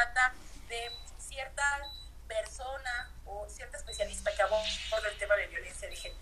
trata 0.00 0.32
de 0.68 0.90
cierta 1.18 1.82
persona 2.26 3.10
o 3.26 3.46
cierta 3.50 3.76
especialista 3.76 4.30
que 4.34 4.42
aborda 4.42 5.08
el 5.10 5.18
tema 5.18 5.34
de 5.36 5.46
violencia 5.48 5.88
de 5.88 5.96
género. 5.96 6.20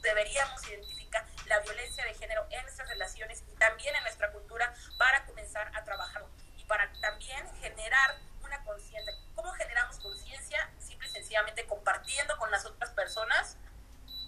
Deberíamos 0.00 0.66
identificar 0.68 1.26
la 1.46 1.58
violencia 1.60 2.04
de 2.04 2.14
género 2.14 2.46
en 2.50 2.62
nuestras 2.62 2.88
relaciones 2.88 3.42
y 3.46 3.56
también 3.56 3.94
en 3.94 4.02
nuestra 4.04 4.32
cultura 4.32 4.72
para 4.96 5.26
comenzar 5.26 5.70
a 5.76 5.84
trabajar 5.84 6.24
y 6.56 6.64
para 6.64 6.90
también 7.00 7.46
generar 7.60 8.16
una 8.42 8.64
conciencia. 8.64 9.12
¿Cómo 9.34 9.52
generamos 9.52 9.98
conciencia? 9.98 10.70
Simple 10.78 11.08
y 11.08 11.10
sencillamente 11.10 11.66
compartiendo 11.66 12.38
con 12.38 12.50
las 12.50 12.64
otras 12.64 12.90
personas 12.90 13.56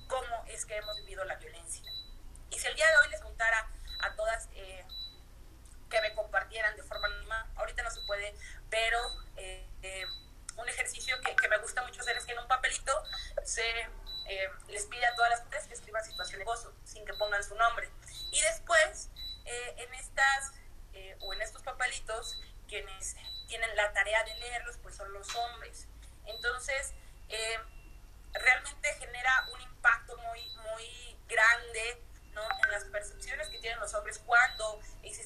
cómo 0.06 0.44
es 0.48 0.66
que 0.66 0.76
hemos 0.76 0.96
vivido 0.98 1.24
la 1.24 1.36
violencia. 1.36 1.90
Y 2.50 2.58
si 2.58 2.66
el 2.66 2.74
día 2.74 2.86
de 2.88 2.96
hoy 2.98 3.10
les 3.10 3.20
contara 3.20 3.70
a 4.02 4.14
todas 4.16 4.48
eh, 4.54 4.84
que 5.90 6.00
me 6.00 6.14
compartieran 6.14 6.76
de 6.76 6.82
forma 6.82 7.06
anónima, 7.06 7.50
ahorita 7.56 7.82
no 7.82 7.90
se 7.90 8.00
puede, 8.02 8.34
pero 8.70 8.98
eh, 9.36 9.68
eh, 9.82 10.06
un 10.56 10.68
ejercicio 10.68 11.20
que, 11.20 11.34
que, 11.34 11.48
me 11.48 11.58
gusta 11.58 11.82
mucho 11.82 12.00
hacer 12.00 12.16
es 12.16 12.24
que 12.24 12.32
en 12.32 12.38
un 12.38 12.48
papelito 12.48 12.92
se 13.44 13.62
les 14.68 14.86
pide 14.86 15.04
a 15.04 15.14
todas 15.16 15.30
las 15.30 15.44
mujeres 15.44 15.66
que 15.66 15.74
escriban 15.74 16.04
situaciones 16.04 16.38
de 16.38 16.44
gozo 16.44 16.72
sin 16.84 17.04
que 17.04 17.12
pongan 17.14 17.42
su 17.42 17.56
nombre. 17.56 17.90
Y 18.30 18.40
después, 18.42 19.10
en 19.44 19.92
estas 19.94 20.52
o 21.18 21.32
en 21.34 21.42
estos 21.42 21.62
papelitos, 21.62 22.40
quienes 22.68 23.16
tienen 23.48 23.74
la 23.74 23.92
tarea 23.92 24.22
de 24.22 24.36
leerlos, 24.36 24.76
pues 24.82 24.94
son 24.94 25.12
los 25.12 25.34
hombres. 25.34 25.88
Entonces, 26.26 26.94
realmente 28.32 28.94
genera 29.00 29.48
un 29.52 29.60
impacto 29.62 30.16
muy, 30.18 30.48
muy 30.70 31.18
grande 31.26 32.02
¿no? 32.32 32.42
en 32.64 32.70
las 32.70 32.79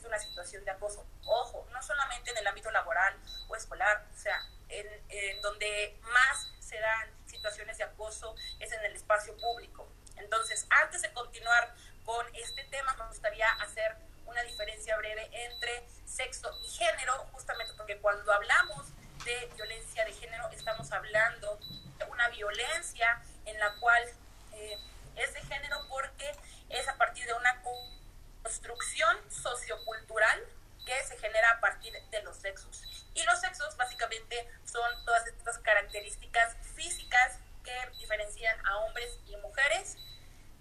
existe 0.05 0.09
una 0.09 0.19
situación 0.19 0.65
de 0.65 0.71
acoso. 0.71 1.07
Ojo, 1.25 1.67
no 1.73 1.83
solamente 1.83 2.31
en 2.31 2.39
el 2.39 2.47
ámbito 2.47 2.71
laboral 2.71 3.15
o 3.49 3.57
escolar, 3.57 4.07
o 4.12 4.17
sea, 4.17 4.41
en, 4.69 4.87
en 5.09 5.41
donde 5.43 5.99
más 6.03 6.51
se 6.61 6.78
dan 6.78 7.11
situaciones 7.27 7.78
de 7.78 7.84
acoso 7.84 8.34
es 8.61 8.73
en 8.73 8.84
el 8.84 8.95
espacio 8.95 9.37
público. 9.37 9.89
Entonces, 10.17 10.67
antes 10.70 11.03
de 11.03 11.12
continuar 11.12 11.75
con 12.05 12.27
este 12.34 12.65
tema, 12.65 12.95
me 12.95 13.06
gustaría 13.06 13.48
hacer 13.61 13.97
una 14.27 14.43
diferencia 14.43 14.97
breve 14.97 15.28
entre 15.33 15.87
sexo 16.06 16.50
y 16.62 16.69
género, 16.69 17.12
justamente 17.33 17.73
porque 17.77 17.98
cuando 17.98 18.33
hablamos 18.33 18.87
de 19.25 19.50
violencia 19.55 20.05
de 20.05 20.12
género 20.12 20.48
estamos 20.50 20.91
hablando 20.93 21.59
de 21.98 22.05
una 22.06 22.28
violencia 22.28 23.23
en 23.47 23.59
la 23.59 23.75
cual 23.77 24.03
eh, 24.53 24.78
es 25.17 25.33
de 25.33 25.41
género 25.43 25.87
porque 25.89 26.31
es 26.69 26.89
a 26.89 26.97
partir 26.97 27.27
de 27.27 27.33
una 27.34 27.62
construcción 28.45 29.17
sociocultural 29.31 30.39
que 30.84 31.03
se 31.05 31.17
genera 31.19 31.50
a 31.53 31.61
partir 31.61 31.95
de 32.11 32.23
los 32.23 32.37
sexos. 32.37 32.83
Y 33.14 33.23
los 33.25 33.41
sexos 33.41 33.75
básicamente 33.77 34.48
son 34.64 35.05
todas 35.06 35.27
estas 35.27 35.59
características 35.61 36.55
físicas 36.75 37.39
que 37.65 37.72
diferencian 37.98 38.65
a 38.67 38.78
hombres 38.78 39.19
y 39.27 39.37
mujeres 39.37 39.97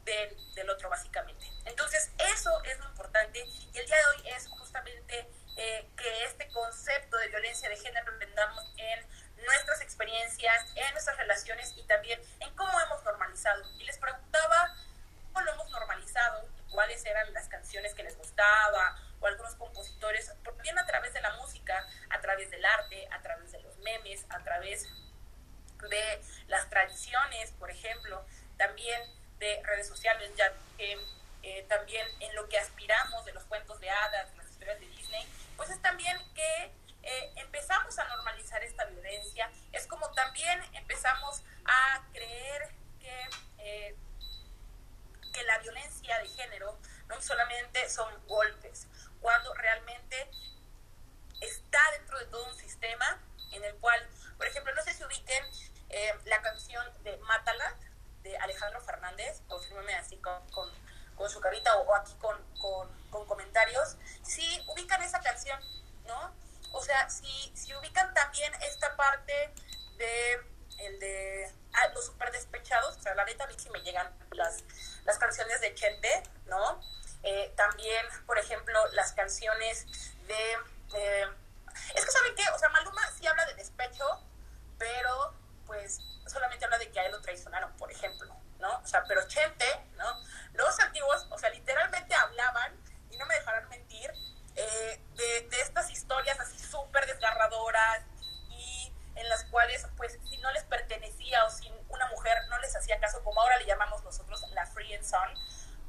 del, 0.06 0.56
del 0.56 0.70
otro 0.70 0.90
básicamente. 0.90 1.46
Entonces 1.66 2.10
eso 2.34 2.64
es 2.64 2.80
lo 2.80 2.88
importante 2.88 3.40
y 3.46 3.78
el 3.78 3.86
día 3.86 3.98
de 3.98 4.06
hoy 4.16 4.30
es 4.30 4.48
justamente 4.48 5.28
eh, 5.58 5.90
que 5.98 6.24
este 6.24 6.48
concepto 6.50 7.18
de 7.18 7.28
violencia 7.28 7.68
de 7.68 7.76
género 7.76 8.06
lo 8.06 8.14
entendamos 8.14 8.64
en 8.78 9.06
nuestras 9.46 9.82
experiencias, 9.82 10.66
en 10.76 10.92
nuestras 10.94 11.18
relaciones 11.18 11.74
y 11.76 11.84
también 11.84 12.22
en 12.40 12.56
cómo 12.56 12.80
hemos 12.80 13.04
normalizado. 13.04 13.62
Y 13.78 13.84
les 13.84 13.98
preguntaba 13.98 14.74
cómo 15.34 15.42
lo 15.42 15.52
hemos 15.52 15.70
normalizado, 15.70 16.48
cuáles 16.94 17.06
eran 17.06 17.34
las 17.34 17.48
canciones 17.48 17.94
que 17.94 18.04
les 18.04 18.18
gustaba 18.18 18.96
o 19.20 19.26
algunos 19.26 19.56
compositores, 19.56 20.32
bien 20.62 20.78
a 20.78 20.86
través 20.86 21.14
de 21.14 21.22
la 21.22 21.34
música, 21.38 21.88
a 22.10 22.22
través 22.22 22.52
del 22.52 22.64
arte, 22.64 23.08
a 23.12 23.22
través 23.22 23.52
de 23.52 23.62
los 23.62 23.78
memes, 23.80 24.26
a 24.30 24.44
través 24.44 24.88
de 25.90 26.22
las 26.48 26.70
tradiciones, 26.70 27.52
por 27.54 27.72
ejemplo, 27.72 28.26
también 28.58 29.02
de 29.40 29.62
redes 29.64 29.88
sociales, 29.88 30.32
ya 30.38 30.54
que 30.78 30.98
eh, 31.42 31.66
también 31.68 32.08
en 32.20 32.36
lo 32.36 32.48
que 32.48 32.58
aspiramos 32.58 33.26
de 33.26 33.34
los 33.34 33.44
cuentos 33.46 33.80
de 33.80 33.90
hadas, 33.90 34.32
de 34.32 34.38
las 34.38 34.50
historias 34.52 34.80
de 34.80 34.88
Disney, 34.88 35.28
pues 35.58 35.70
es 35.70 35.82
también 35.82 36.18
que 36.34 36.72
eh, 37.02 37.34
empezamos 37.38 37.98
a 37.98 38.04
normalizar 38.06 38.64
esta 38.64 38.86
violencia, 38.86 39.50
es 39.72 39.88
como 39.88 40.10
también 40.12 40.62
empezamos 40.74 41.44
a 41.66 42.06
creer 42.14 42.70
que, 43.00 43.30
eh, 43.58 43.96
que 45.34 45.44
la 45.44 45.58
violencia 45.60 46.18
de 46.20 46.28
género 46.30 46.78
no 47.08 47.22
solamente 47.22 47.90
son 47.90 48.10
golpes, 48.28 48.88
cuando 49.20 49.54
realmente 49.56 50.30
está 51.42 51.80
dentro 51.98 52.18
de 52.20 52.26
todo 52.28 52.46
un 52.46 52.56
sistema 52.56 53.20
en 53.52 53.64
el 53.64 53.76
cual, 53.76 54.08
por 54.38 54.48
ejemplo, 54.48 54.74
no 54.74 54.82
sé 54.84 54.94
si 54.94 55.04
ubiquen 55.04 55.44
eh, 55.90 56.14
la 56.26 56.42
canción 56.42 56.86
de 57.04 57.18
Mátala 57.18 57.76
de 58.24 58.38
Alejandro 58.38 58.82
Fernández, 58.82 59.42
confírmeme 59.48 59.96
así 59.96 60.18
con, 60.18 60.48
con, 60.52 60.70
con, 61.16 61.30
su 61.30 61.42
carita 61.42 61.76
o, 61.78 61.82
o 61.82 61.96
aquí 61.96 62.14
con, 62.20 62.38
con 63.10 63.28
comentarios, 63.28 63.98
si 64.24 64.64
ubican 64.68 65.02
esa 65.04 65.20
canción, 65.20 65.60
¿no? 66.06 66.34
O 66.72 66.82
sea, 66.82 67.10
si, 67.10 67.52
si 67.56 67.74
ubican 67.76 68.14
también 68.14 68.52
esta 68.62 68.96
parte 68.96 69.54
de 69.98 70.53
el 70.80 71.00
de 71.00 71.52
ah, 71.74 71.88
los 71.94 72.06
super 72.06 72.32
despechados, 72.32 72.98
o 72.98 73.02
sea, 73.02 73.16
la 73.16 73.26
neta 73.26 73.44
a 73.44 73.48
mí 73.48 73.56
sí 73.58 73.70
me 73.70 73.82
llegan 73.82 74.10
las, 74.32 74.64
las 75.06 75.18
canciones 75.18 75.62
de 75.62 75.74
Chente, 75.76 76.24
¿no? 76.46 76.82
Eh, 77.24 77.54
también, 77.56 78.06
por 78.26 78.38
ejemplo, 78.38 78.80
las 78.94 79.14
canciones 79.14 79.86
de... 80.28 80.54
Eh, 80.96 81.28
es 81.96 82.06
que, 82.06 82.12
¿saben 82.12 82.36
qué? 82.36 82.44
O 82.54 82.60
sea, 82.60 82.70
Maluma 82.70 83.02
sí 83.18 83.26
habla 83.26 83.46
de 83.46 83.56
despecho, 83.56 84.06
pero 84.78 85.34
pues 85.66 86.00
solamente 86.28 86.66
habla 86.66 86.78
de 86.78 86.92
que 86.92 87.00
a 87.00 87.06
él 87.06 87.12
lo 87.12 87.22
traicionaron, 87.22 87.72
por 87.78 87.92
ejemplo, 87.92 88.36
¿no? 88.60 88.78
O 88.80 88.86
sea, 88.86 89.04
pero 89.08 89.26
Chente, 89.28 89.66
¿no? 89.96 90.06
Los 90.54 90.80
antiguos, 90.80 91.28
o 91.30 91.38
sea, 91.38 91.50
literalmente 91.50 92.14
hablaban, 92.14 92.78
y 93.10 93.18
no 93.18 93.26
me 93.26 93.36
dejarán 93.36 93.70
mentir, 93.70 94.12
eh, 94.56 95.02
de, 95.16 95.48
de, 95.50 95.62
estas 95.62 95.90
historias 95.90 96.40
así 96.40 96.60
súper 96.60 97.08
desgarradoras 97.08 98.04
en 99.16 99.30
las 99.30 99.46
cuales, 99.46 99.86
pues, 99.98 100.18
si 100.30 100.38
no 100.38 100.52
les 100.52 100.64
pertenecía 100.64 101.46
o 101.46 101.50
si 101.50 101.72
una 101.90 102.08
mujer 102.08 102.38
no 102.50 102.58
les 102.60 102.76
hacía 102.76 103.00
caso, 103.00 103.24
como 103.24 103.42
ahora 103.42 103.58
le 103.58 103.66
llamamos 103.66 104.04
nosotros 104.04 104.42
la 104.52 104.66
Free 104.68 104.94
and 104.94 105.04
Son, 105.04 105.30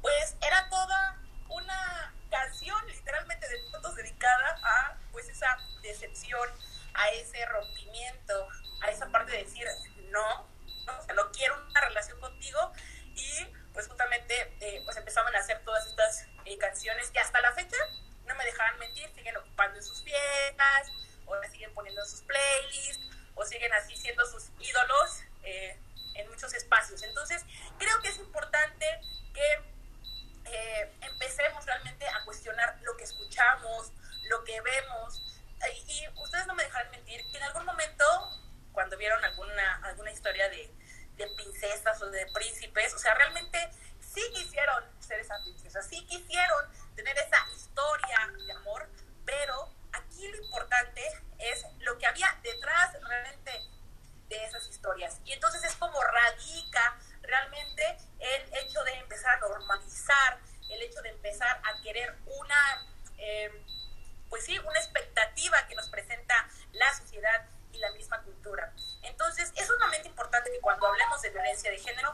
pues 0.01 0.35
era 0.41 0.69
toda 0.69 1.19
una 1.49 2.13
canción 2.29 2.85
literalmente 2.87 3.47
de 3.47 3.57
fotos 3.71 3.95
dedicada 3.95 4.59
a, 4.63 4.97
pues, 5.11 5.27
esa 5.29 5.57
decepción, 5.81 6.49
a 6.93 7.09
ese 7.09 7.45
rompimiento, 7.45 8.47
a 8.81 8.91
esa 8.91 9.07
parte 9.07 9.31
de 9.31 9.43
decir, 9.43 9.67
no, 10.09 10.47
no, 10.85 10.97
o 10.97 11.01
sea, 11.03 11.15
no 11.15 11.31
quiero 11.31 11.55
una 11.69 11.81
relación 11.81 12.19
contigo. 12.19 12.71
Y 13.15 13.45
pues 13.75 13.87
justamente 13.87 14.55
eh, 14.61 14.81
pues 14.85 14.95
empezaban 14.97 15.35
a 15.35 15.39
hacer 15.39 15.61
todas 15.65 15.85
estas 15.85 16.25
eh, 16.45 16.57
canciones 16.57 17.11
que 17.11 17.19
hasta 17.19 17.41
la 17.41 17.51
fecha 17.51 17.77
no 18.25 18.33
me 18.35 18.45
dejarán 18.45 18.79
mentir, 18.79 19.09
siguen 19.13 19.35
ocupando 19.37 19.77
en 19.77 19.83
sus 19.83 20.01
fiestas, 20.01 20.91
o 21.25 21.35
la 21.35 21.47
siguen 21.49 21.73
poniendo 21.73 22.01
en 22.01 22.07
sus 22.07 22.21
playlists, 22.21 22.34
o 22.34 22.34
siguen 23.55 23.71
así 23.73 23.94
de 71.63 71.77
género 71.77 72.13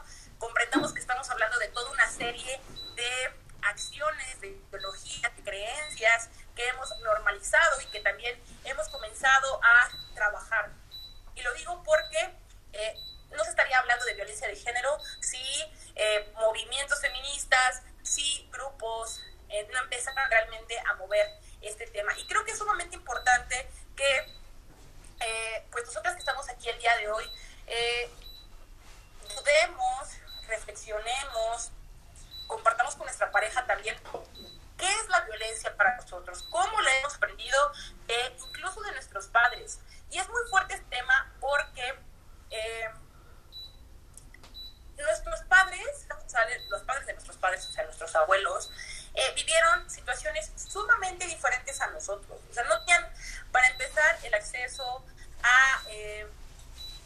el 54.26 54.34
acceso 54.34 55.04
a, 55.42 55.82
eh, 55.88 56.26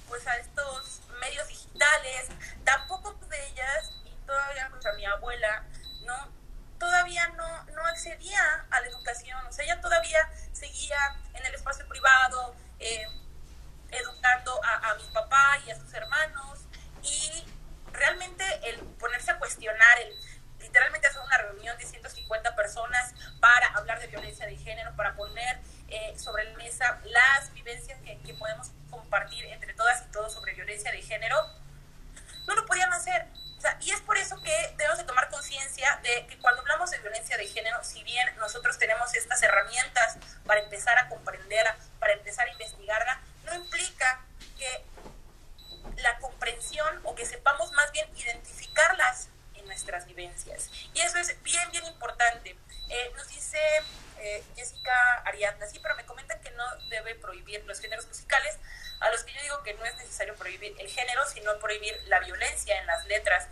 pues 0.08 0.26
a 0.26 0.36
estos 0.36 1.00
medios 1.20 1.48
digitales, 1.48 2.28
tampoco 2.64 3.12
de 3.28 3.46
ellas, 3.48 3.90
y 4.04 4.10
todavía, 4.26 4.68
pues 4.70 4.84
mi 4.96 5.04
abuela, 5.04 5.64
¿no? 6.04 6.36
todavía 6.78 7.26
no, 7.28 7.64
no 7.72 7.86
accedía 7.86 8.66
a 8.70 8.80
la 8.80 8.86
educación, 8.86 9.44
o 9.46 9.52
sea, 9.52 9.64
ella 9.64 9.80
todavía 9.80 10.30
seguía 10.52 11.16
en 11.34 11.46
el 11.46 11.54
espacio 11.54 11.88
privado, 11.88 12.54
eh, 12.78 13.06
educando 13.90 14.60
a, 14.62 14.90
a 14.90 14.94
mi 14.96 15.04
papá 15.08 15.58
y 15.66 15.70
a 15.70 15.76
sus 15.76 15.92
hermanos, 15.94 16.60
y 17.02 17.44
realmente 17.92 18.44
el 18.64 18.78
ponerse 18.98 19.30
a 19.30 19.38
cuestionar, 19.38 19.98
el 20.00 20.14
literalmente 20.60 21.06
hacer 21.06 21.22
una 21.22 21.38
reunión 21.38 21.78
de 21.78 21.86
150 21.86 22.56
personas 22.56 23.14
para 23.40 23.68
hablar 23.68 24.00
de 24.00 24.08
violencia 24.08 24.46
de 24.46 24.56
género, 24.56 24.94
para 24.96 25.14
poner 25.14 25.58
eh, 25.88 26.19
sobre 26.19 26.43
la 26.44 26.59
mesa 26.59 27.00
las 27.05 27.53
vivencias 27.53 27.97
que, 28.03 28.35
podemos 28.35 28.71
compartir 28.91 29.44
entre 29.47 29.73
todas 29.75 30.03
y 30.03 30.11
todos 30.11 30.33
sobre 30.33 30.53
violencia 30.53 30.91
de 30.91 31.00
género, 31.00 31.37
no 32.47 32.55
lo 32.55 32.67
podían 32.67 32.93
hacer. 32.93 33.27
Y 33.81 33.91
es 33.91 34.00
por 34.00 34.17
eso 34.19 34.41
que 34.43 34.75
debemos 34.77 34.99
de 34.99 35.05
tomar 35.05 35.29
conciencia 35.29 35.99
de 36.03 36.27
que 36.27 36.38
cuando 36.38 36.61
hablamos 36.61 36.91
de 36.91 36.99
violencia 36.99 37.37
de 37.37 37.47
género, 37.47 37.83
si 37.83 38.03
bien 38.05 38.37
nosotros 38.37 38.79
tenemos 38.79 39.15
estas 39.15 39.43
herramientas 39.43 40.19
para 40.44 40.61
empezar 40.61 40.99
a 40.99 41.09
comprenderla, 41.09 41.77
para 41.99 42.12
empezar 42.12 42.47
a 42.47 42.53
investigarla, 42.53 43.21
no 43.44 43.55
implica 43.55 44.25
que 44.56 44.85
la 46.03 46.19
comprensión 46.19 47.00
o 47.05 47.15
que 47.15 47.25
sepamos 47.25 47.73
más 47.73 47.91
bien 47.93 48.09
identificarlas 48.17 49.29
en 49.55 49.67
nuestras 49.67 50.06
vivencias. 50.06 50.71
Y 50.94 51.00
eso 51.00 51.19
es 51.19 51.43
bien, 51.43 51.71
bien 51.71 51.87
importante 51.87 52.25
el 60.78 60.88
género, 60.88 61.22
sino 61.26 61.58
prohibir 61.58 62.00
la 62.06 62.20
violencia 62.20 62.78
en 62.80 62.86
las 62.86 63.06
letras. 63.06 63.45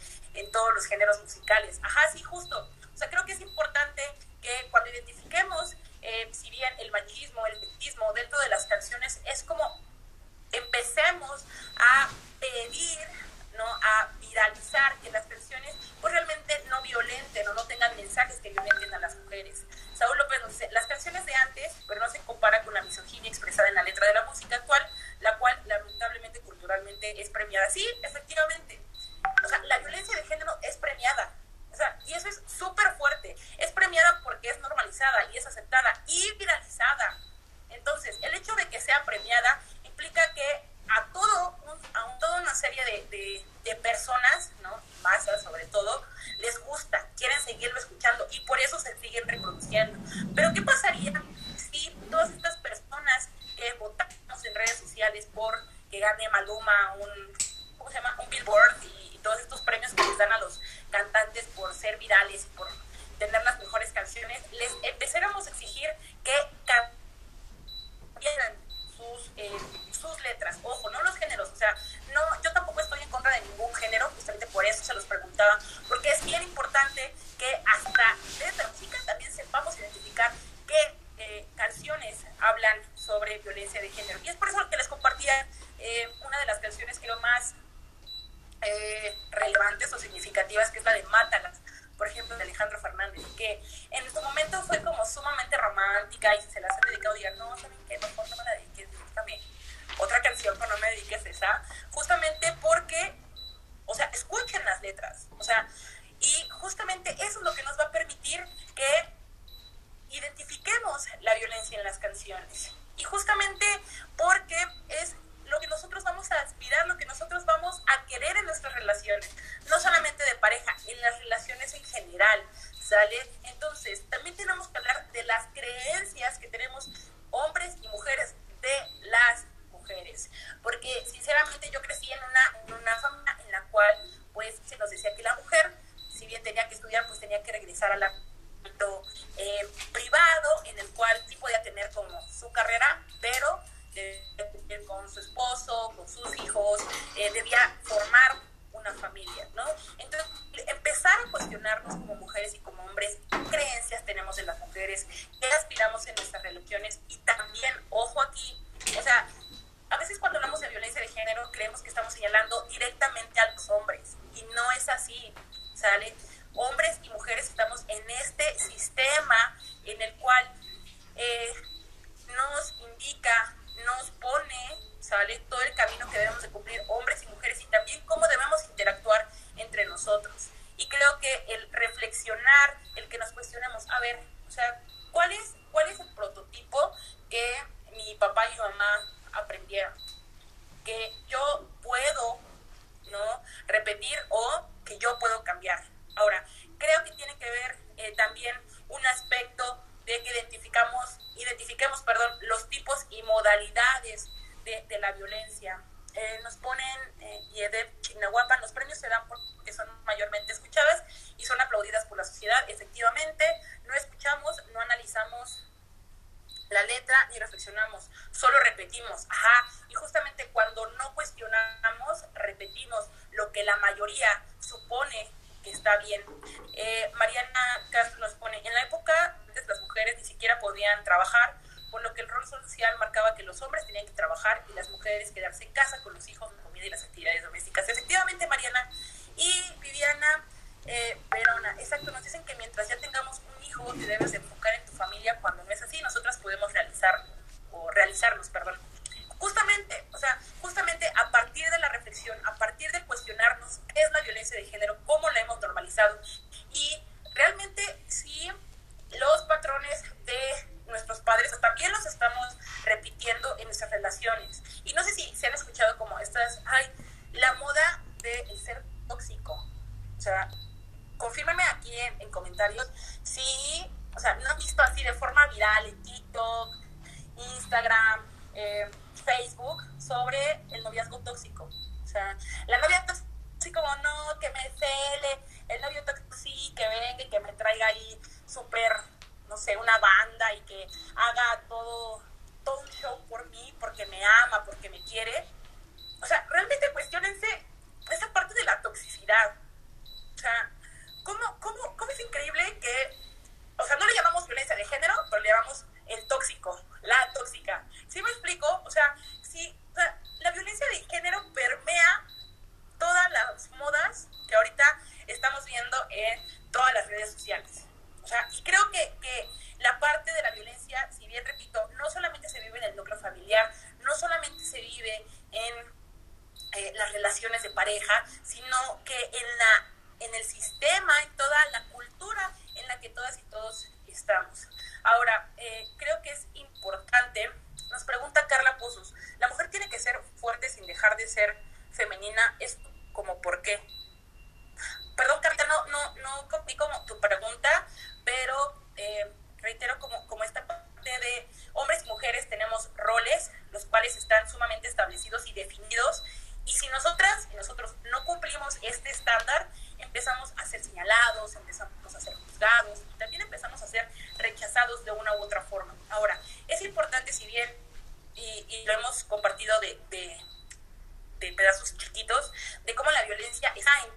mujeres 154.94 155.06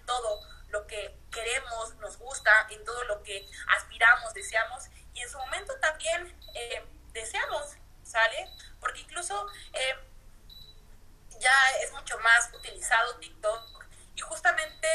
todo 0.08 0.42
lo 0.70 0.88
que 0.88 1.16
queremos, 1.32 1.94
nos 1.98 2.18
gusta, 2.18 2.52
en 2.72 2.84
todo 2.84 3.04
lo 3.04 3.22
que 3.22 3.48
aspiramos, 3.76 4.34
deseamos, 4.34 4.86
y 5.14 5.22
en 5.22 5.30
su 5.30 5.38
momento 5.38 5.78
también 5.80 6.36
eh, 6.56 6.84
deseamos, 7.14 7.76
¿sale? 8.04 8.50
Porque 8.80 9.02
incluso 9.02 9.48
eh, 9.74 9.96
ya 11.40 11.70
es 11.84 11.92
mucho 11.92 12.18
más 12.20 12.52
utilizado 12.54 13.18
TikTok 13.18 13.86
y 14.16 14.22
justamente 14.22 14.88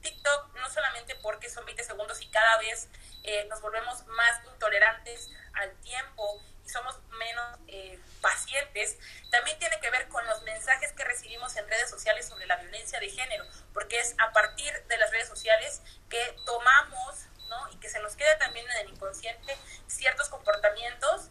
TikTok 0.00 0.54
no 0.56 0.70
solamente 0.70 1.14
porque 1.16 1.50
son 1.50 1.64
20 1.66 1.84
segundos 1.84 2.20
y 2.20 2.28
cada 2.28 2.58
vez 2.58 2.88
eh, 3.22 3.46
nos 3.48 3.60
volvemos 3.60 4.06
más 4.06 4.40
intolerantes 4.52 5.30
al 5.54 5.74
tiempo 5.80 6.42
somos 6.66 6.98
menos 7.18 7.58
eh, 7.68 7.98
pacientes, 8.20 8.98
también 9.30 9.58
tiene 9.58 9.78
que 9.80 9.90
ver 9.90 10.08
con 10.08 10.24
los 10.26 10.42
mensajes 10.42 10.92
que 10.92 11.04
recibimos 11.04 11.56
en 11.56 11.68
redes 11.68 11.90
sociales 11.90 12.26
sobre 12.26 12.46
la 12.46 12.56
violencia 12.56 12.98
de 13.00 13.10
género, 13.10 13.44
porque 13.72 13.98
es 13.98 14.14
a 14.18 14.32
partir 14.32 14.72
de 14.84 14.96
las 14.98 15.10
redes 15.10 15.28
sociales 15.28 15.82
que 16.08 16.36
tomamos 16.46 17.26
¿no? 17.48 17.70
y 17.70 17.76
que 17.76 17.88
se 17.88 18.00
nos 18.00 18.16
queda 18.16 18.38
también 18.38 18.68
en 18.70 18.86
el 18.86 18.90
inconsciente 18.90 19.56
ciertos 19.86 20.28
comportamientos 20.28 21.30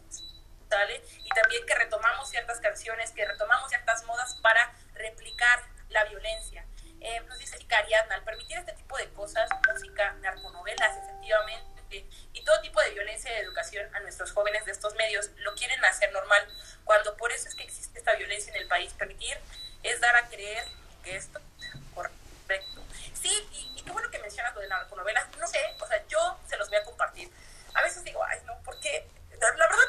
y 1.22 1.28
también 1.30 1.64
que 1.66 1.74
retomamos 1.74 2.28
ciertas 2.28 2.60
canciones, 2.60 3.12
que 3.12 3.24
retomamos 3.24 3.68
ciertas 3.68 4.04
modas 4.04 4.34
para 4.42 4.72
replicar 4.94 5.62
la 5.88 6.04
violencia. 6.04 6.66
Eh, 7.00 7.20
nos 7.28 7.38
dice 7.38 7.58
Ariadna, 7.74 8.16
al 8.16 8.24
permitir 8.24 8.58
este 8.58 8.72
tipo 8.72 8.96
de 8.96 9.12
cosas, 9.12 9.48
música, 9.68 10.12
narconovelas, 10.20 10.96
efectivamente, 10.96 11.73
y 11.90 12.44
todo 12.44 12.60
tipo 12.60 12.80
de 12.80 12.90
violencia 12.90 13.30
de 13.30 13.40
educación 13.40 13.94
a 13.94 14.00
nuestros 14.00 14.32
jóvenes 14.32 14.64
de 14.64 14.72
estos 14.72 14.94
medios, 14.94 15.30
lo 15.38 15.54
quieren 15.54 15.82
hacer 15.84 16.12
normal, 16.12 16.46
cuando 16.84 17.16
por 17.16 17.32
eso 17.32 17.48
es 17.48 17.54
que 17.54 17.64
existe 17.64 17.98
esta 17.98 18.14
violencia 18.14 18.52
en 18.52 18.60
el 18.60 18.68
país. 18.68 18.92
Permitir 18.94 19.38
es 19.82 20.00
dar 20.00 20.16
a 20.16 20.28
creer 20.28 20.64
que 21.02 21.16
esto 21.16 21.38
es 21.38 21.80
correcto. 21.94 22.82
Sí, 23.14 23.48
y, 23.52 23.78
y 23.78 23.82
qué 23.82 23.90
bueno 23.90 24.10
que 24.10 24.18
mencionas 24.18 24.54
lo 24.54 24.60
de 24.60 24.68
narconovelas, 24.68 25.28
no 25.38 25.46
sé, 25.46 25.58
o 25.80 25.86
sea, 25.86 26.04
yo 26.08 26.38
se 26.48 26.56
los 26.56 26.68
voy 26.68 26.78
a 26.78 26.84
compartir. 26.84 27.30
A 27.74 27.82
veces 27.82 28.04
digo, 28.04 28.22
ay, 28.24 28.40
no, 28.46 28.58
¿por 28.62 28.78
qué? 28.80 29.06
la 29.40 29.66
verdad 29.68 29.83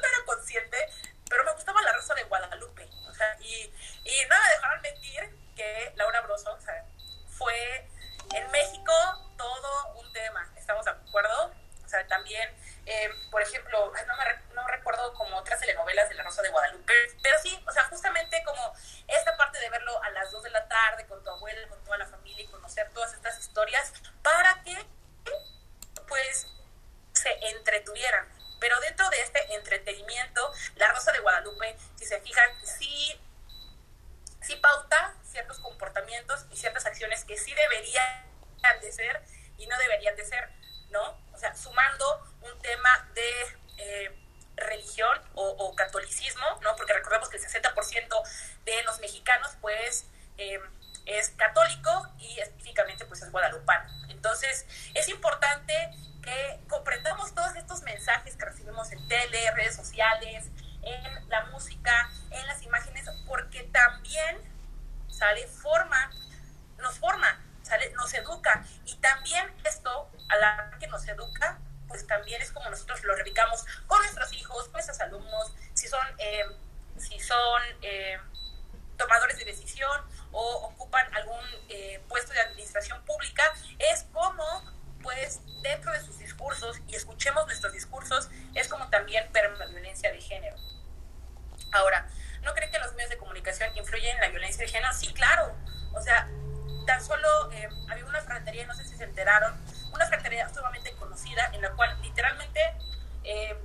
eh, 43.78 44.16
religión 44.56 45.20
o, 45.34 45.76
catolicismo, 45.76 46.46
¿no? 46.62 46.76
Porque 46.76 46.94
recordemos 46.94 47.30
que 47.30 47.38
el 47.38 47.44
60% 47.44 48.24
de 48.64 48.84
los 48.84 49.00
mexicanos, 49.00 49.52
pues, 49.62 50.06
eh, 50.38 50.60
es 51.06 51.30
católico 51.32 52.10
y 52.18 52.40
específicamente, 52.40 53.06
pues, 53.06 53.22
es 53.22 53.32
guadalupano. 53.32 53.90
Entonces, 54.10 54.66
es 54.94 55.10
importante 55.10 55.92
que 56.24 56.60
comprendamos 56.68 57.36
todos 57.36 57.56
estos 57.56 57.84
mensajes 57.84 58.36
que 58.36 58.46
recibimos 58.46 58.92
en 58.92 59.08
tele, 59.08 59.52
redes 59.52 59.76
sociales, 59.76 60.46
en 60.82 61.30
la 61.30 61.46
música, 61.46 62.10
en 62.32 62.46
las 62.48 62.62
imágenes, 62.64 63.06
porque 63.28 63.64
también 63.64 64.38
sale 65.10 65.48
forma, 65.48 66.12
nos 66.78 66.98
forma, 67.00 67.40
sale, 67.62 67.92
nos 67.92 68.14
educa 68.14 68.66
y 68.86 68.96
también 68.98 69.54
esto 69.64 70.12
a 70.30 70.36
la 70.38 70.78
que 70.80 70.88
nos 70.88 71.08
educa, 71.08 71.60
pues 71.88 72.06
también 72.08 72.42
es 72.42 72.52
como 72.52 72.70
nosotros 72.70 73.04
lo 73.04 73.16
replicamos 73.16 73.66
con 73.88 74.00
nuestros 74.00 74.34
hijos, 74.34 74.64
con 74.64 74.74
nuestros 74.74 75.00
alumnos, 75.02 75.54
si 75.74 75.88
son, 75.88 76.06
eh, 76.18 76.46
si 76.98 77.20
son 77.20 77.62
eh, 77.82 78.20
tomadores 78.98 79.38
de 79.38 79.46
decisión 79.46 80.02
o 80.32 80.68
ocupan 80.68 81.14
algún 81.16 81.44
eh, 81.70 82.02
puesto 82.08 82.34
de 82.34 82.40
administración 82.40 83.04
pública, 83.06 83.44
es 83.80 84.06
como 84.12 84.76
pues 85.02 85.40
dentro 85.62 85.92
de 85.92 86.02
sus 86.02 86.18
discursos 86.18 86.80
y 86.88 86.96
escuchemos 86.96 87.46
nuestros 87.46 87.74
discursos, 87.74 88.30
es 88.56 88.68
como 88.68 88.90
también 88.90 89.30
violencia 89.86 90.12
de 90.12 90.20
género. 90.20 90.56
Ahora, 91.72 92.08
¿no 92.42 92.54
creen 92.54 92.72
que 92.72 92.80
los 92.80 92.94
medios 92.94 93.12
de 93.12 93.18
comunicación 93.18 93.70
influyen 93.78 94.16
en 94.16 94.22
la 94.22 94.30
violencia 94.30 94.66
de 94.66 94.72
género? 94.72 94.92
Sí, 94.94 95.14
claro. 95.14 95.56
O 95.94 96.02
sea, 96.02 96.28
tan 96.86 97.04
solo 97.04 97.52
eh, 97.52 97.70
había 97.90 98.06
una 98.06 98.22
ferretería, 98.22 98.66
no 98.66 98.74
sé 98.74 98.84
si 98.86 98.96
se 98.96 99.04
enteraron, 99.04 99.54
una 99.94 100.06
ferretería 100.08 100.50
sumamente 100.50 100.95
en 101.54 101.62
la 101.62 101.72
cual 101.72 102.00
literalmente 102.02 102.60
eh, 103.24 103.58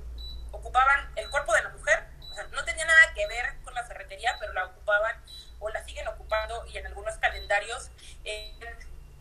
ocupaban 0.51 1.11
el 1.15 1.29
cuerpo 1.29 1.53
de 1.53 1.63
la 1.63 1.69
mujer, 1.69 2.07
o 2.29 2.33
sea, 2.33 2.43
no 2.45 2.63
tenía 2.63 2.85
nada 2.85 3.13
que 3.13 3.27
ver 3.27 3.61
con 3.63 3.73
la 3.73 3.83
ferretería, 3.83 4.35
pero 4.39 4.53
la 4.53 4.65
ocupaban 4.65 5.21
o 5.59 5.69
la 5.69 5.83
siguen 5.83 6.07
ocupando 6.07 6.65
y 6.67 6.77
en 6.77 6.87
algunos 6.87 7.15
calendarios 7.17 7.91
en, 8.23 8.63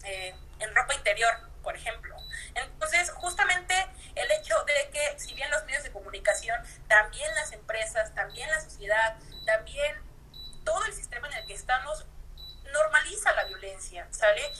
eh, 0.04 0.35
en 0.59 0.75
ropa 0.75 0.94
interior, 0.94 1.32
por 1.62 1.76
ejemplo. 1.76 2.16
Entonces, 2.54 3.11
justamente 3.11 3.75
el 4.14 4.30
hecho 4.32 4.54
de 4.64 4.90
que 4.90 5.18
si 5.18 5.35
bien 5.35 5.50
los 5.50 5.64
medios 5.64 5.82
de 5.82 5.92
comunicación, 5.92 6.59
también 6.88 7.32
las 7.35 7.52
empresas, 7.52 8.14
también 8.14 8.49
la 8.50 8.61
sociedad, 8.61 9.16
también 9.44 9.97
todo 10.64 10.85
el 10.87 10.94
sistema 10.94 11.28
en 11.28 11.35
el 11.35 11.47
que 11.47 11.54
estamos 11.54 12.06
normaliza 12.73 13.32
la 13.32 13.44
violencia, 13.44 14.06
¿sale? 14.11 14.50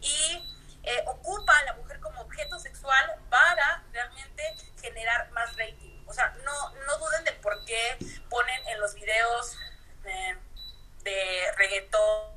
Y 0.00 0.54
eh, 0.82 1.02
ocupa 1.06 1.56
a 1.56 1.64
la 1.64 1.72
mujer 1.74 1.98
como 2.00 2.20
objeto 2.20 2.58
sexual 2.58 3.14
para 3.30 3.82
realmente 3.92 4.54
generar 4.80 5.30
más 5.30 5.56
rating. 5.56 6.04
O 6.06 6.12
sea, 6.12 6.28
no, 6.44 6.70
no 6.86 6.98
duden 6.98 7.24
de 7.24 7.32
por 7.32 7.64
qué 7.64 7.96
ponen 8.28 8.68
en 8.68 8.80
los 8.80 8.94
videos 8.94 9.56
eh, 10.04 10.36
de 11.02 11.52
reggaetón, 11.56 12.34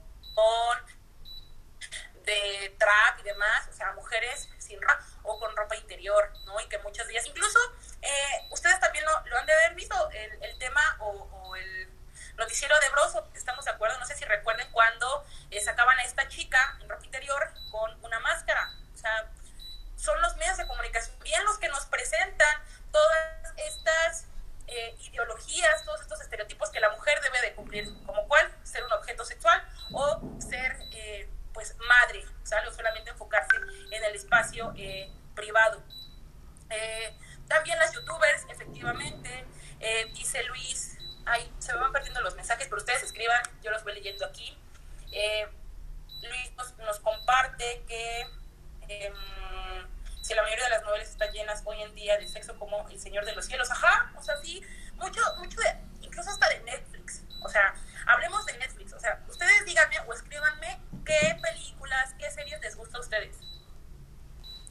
de 2.24 2.76
trap 2.78 3.20
y 3.20 3.24
demás, 3.24 3.68
o 3.70 3.74
sea, 3.74 3.92
mujeres 3.94 4.50
sin 4.60 4.82
ropa 4.82 5.00
o 5.24 5.40
con 5.40 5.56
ropa 5.56 5.76
interior, 5.76 6.32
¿no? 6.46 6.60
Y 6.62 6.68
que 6.70 6.78
muchos 6.80 7.08
días, 7.08 7.26
incluso 7.26 7.60
eh, 8.02 8.48
ustedes 8.52 8.80
también 8.80 9.04
lo, 9.06 9.12
lo, 9.28 9.38
han 9.38 9.46
de 9.46 9.54
haber 9.54 9.76
visto, 9.76 10.10
el, 10.12 10.44
el 10.44 10.58
tema 10.58 10.98
o, 11.00 11.10
o 11.10 11.56
el 11.56 11.90
noticiero 12.38 12.80
de 12.80 12.90
Broso, 12.90 13.28
estamos 13.34 13.66
de 13.66 13.72
acuerdo, 13.72 13.97
no 13.97 13.97
sé 14.08 14.16
si 14.16 14.26
recuerden 14.26 14.70
cuando 14.72 15.26
eh, 15.52 15.62
sacaban 15.62 15.98
a 16.00 16.04
esta 16.04 16.28
chica 16.28 16.78
en 16.82 16.90
ropa 16.90 17.06
interior 17.06 17.52
con 17.72 18.04
una 18.04 18.20
máscara. 18.20 18.72
O 18.94 18.98
sea, 18.98 19.30
son 19.96 20.20
los 20.22 20.36
medios 20.38 20.58
de 20.58 20.68
comunicación 20.68 21.18
bien 21.20 21.44
los 21.46 21.58
que 21.58 21.70
nos 21.70 21.86
presentan 21.86 22.64
todas 22.92 23.54
estas 23.58 24.26
eh, 24.68 24.96
ideologías, 25.02 25.84
todos 25.86 26.02
estos 26.02 26.22
estereotipos 26.22 26.70
que 26.70 26.80
la 26.80 26.90
mujer 26.92 27.20
debe 27.22 27.42
de 27.42 27.54
cumplir, 27.54 27.86
como 28.06 28.28
cuál, 28.28 28.52
ser 28.64 28.84
un 28.84 28.92
objeto 28.94 29.26
sexual 29.26 29.64
o 29.92 30.22
ser 30.40 30.78
eh, 30.92 31.30
pues 31.54 31.76
madre, 31.78 32.24
¿sale? 32.44 32.68
o 32.68 32.72
solamente 32.72 33.10
enfocarse 33.10 33.56
en 33.92 34.04
el 34.04 34.16
espacio 34.16 34.74
eh, 34.78 35.12
privado. 35.36 35.82
Eh, 36.70 37.18
también 37.48 37.80
las 37.80 37.94
youtubers, 37.94 38.46
efectivamente, 38.50 39.46
eh, 39.80 40.12
dice 40.14 40.44
Luis, 40.44 40.98
ay, 41.26 41.52
se 41.60 41.74
me 41.74 41.80
van 41.80 41.92
perdiendo 41.92 42.22
los 42.22 42.36
mensajes, 42.36 42.68
pero 42.68 42.78
ustedes 42.78 43.04
escriban, 43.04 43.42
yo 43.64 43.72
los 43.72 43.84
voy 43.84 43.94
leyendo 43.94 44.26
aquí. 44.26 44.58
Eh, 45.12 45.48
Luis 46.22 46.52
nos, 46.58 46.78
nos, 46.78 47.00
comparte 47.00 47.84
que 47.88 48.28
eh, 48.90 49.14
si 50.22 50.34
la 50.34 50.44
mayoría 50.44 50.66
de 50.66 50.72
las 50.72 50.84
novelas 50.84 51.10
están 51.10 51.32
llenas 51.32 51.62
hoy 51.66 51.82
en 51.82 51.96
día 51.96 52.18
de 52.18 52.28
sexo 52.28 52.58
como 52.60 52.88
El 52.90 53.00
Señor 53.00 53.24
de 53.26 53.34
los 53.34 53.46
Cielos, 53.46 53.72
ajá, 53.72 54.12
o 54.18 54.22
sea, 54.22 54.36
sí, 54.38 54.62
mucho, 54.96 55.22
mucho 55.38 55.60
de, 55.62 55.76
incluso 56.02 56.30
hasta 56.30 56.50
de 56.50 56.60
Netflix, 56.62 57.24
o 57.44 57.50
sea, 57.50 57.74
hablemos 58.08 58.46
de 58.46 58.58
Netflix, 58.58 58.94
o 58.94 59.00
sea, 59.00 59.24
ustedes 59.30 59.66
díganme 59.66 60.00
o 60.02 60.14
escríbanme 60.14 60.82
qué 61.06 61.38
películas, 61.42 62.14
qué 62.20 62.30
series 62.32 62.60
les 62.62 62.76
gusta 62.76 62.98
a 62.98 63.02
ustedes. 63.02 63.38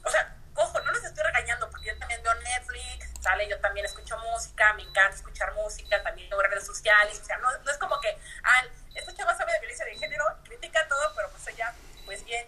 O 0.03 0.09
sea, 0.09 0.37
ojo, 0.55 0.79
no 0.81 0.91
los 0.91 1.03
estoy 1.03 1.23
regañando 1.23 1.69
porque 1.69 1.87
yo 1.87 1.97
también 1.97 2.21
veo 2.23 2.33
Netflix, 2.35 3.11
sale, 3.21 3.49
yo 3.49 3.56
también 3.67 3.85
escucho 3.85 4.17
música, 4.19 4.73
me 4.73 4.83
encanta 4.83 5.13
escuchar 5.13 5.53
música, 5.53 6.01
también 6.01 6.29
veo 6.29 6.41
redes 6.41 6.65
sociales, 6.65 7.19
o 7.21 7.25
sea, 7.25 7.37
no, 7.39 7.49
no 7.51 7.69
es 7.69 7.77
como 7.77 7.99
que, 7.99 8.17
ah, 8.43 8.63
esta 8.95 9.13
chava 9.13 9.35
sabe 9.35 9.51
de 9.51 9.59
violencia 9.59 9.85
de 9.85 9.97
género, 9.97 10.23
critica 10.45 10.87
todo, 10.87 11.13
pero 11.13 11.29
pues 11.31 11.45
ella, 11.47 11.73
pues 12.05 12.23
bien, 12.23 12.47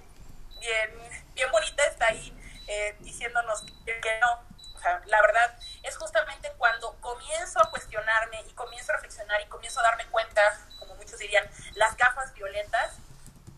bien, 0.62 0.90
bien 1.34 1.52
bonita 1.52 1.84
está 1.84 2.08
ahí 2.08 2.34
eh, 2.68 2.96
diciéndonos 3.00 3.64
que 3.86 4.20
no. 4.22 4.48
O 4.76 4.80
sea, 4.80 5.02
la 5.08 5.22
verdad 5.22 5.60
es 5.84 5.98
justamente 5.98 6.54
cuando 6.58 6.96
comienzo 7.02 7.60
a 7.60 7.70
cuestionarme 7.70 8.42
y 8.48 8.54
comienzo 8.54 8.94
a 8.94 8.96
reflexionar 8.96 9.42
y 9.42 9.46
comienzo 9.48 9.82
a 9.82 9.84
darme 9.84 10.06
cuenta, 10.06 10.42
como 10.80 10.96
muchos 10.96 11.20
dirían, 11.20 11.46
las 11.76 11.98
gafas 11.98 12.34
violentas, 12.34 12.94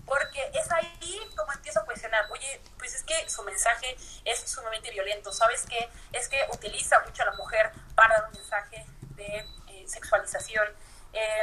porque 0.07 0.49
es 0.55 0.71
ahí 0.71 1.19
como 1.37 1.53
empiezo 1.53 1.81
a 1.81 1.85
cuestionar, 1.85 2.25
oye, 2.31 2.59
pues 2.91 2.99
es 2.99 3.03
que 3.05 3.29
su 3.29 3.41
mensaje 3.43 3.95
es 4.25 4.39
sumamente 4.49 4.91
violento, 4.91 5.31
¿sabes 5.31 5.65
qué? 5.69 5.89
Es 6.11 6.27
que 6.27 6.37
utiliza 6.51 6.99
mucho 7.05 7.21
a 7.23 7.27
la 7.27 7.31
mujer 7.33 7.71
para 7.95 8.15
dar 8.15 8.25
un 8.25 8.33
mensaje 8.33 8.85
de 9.15 9.47
eh, 9.67 9.85
sexualización. 9.87 10.67
Eh, 11.13 11.41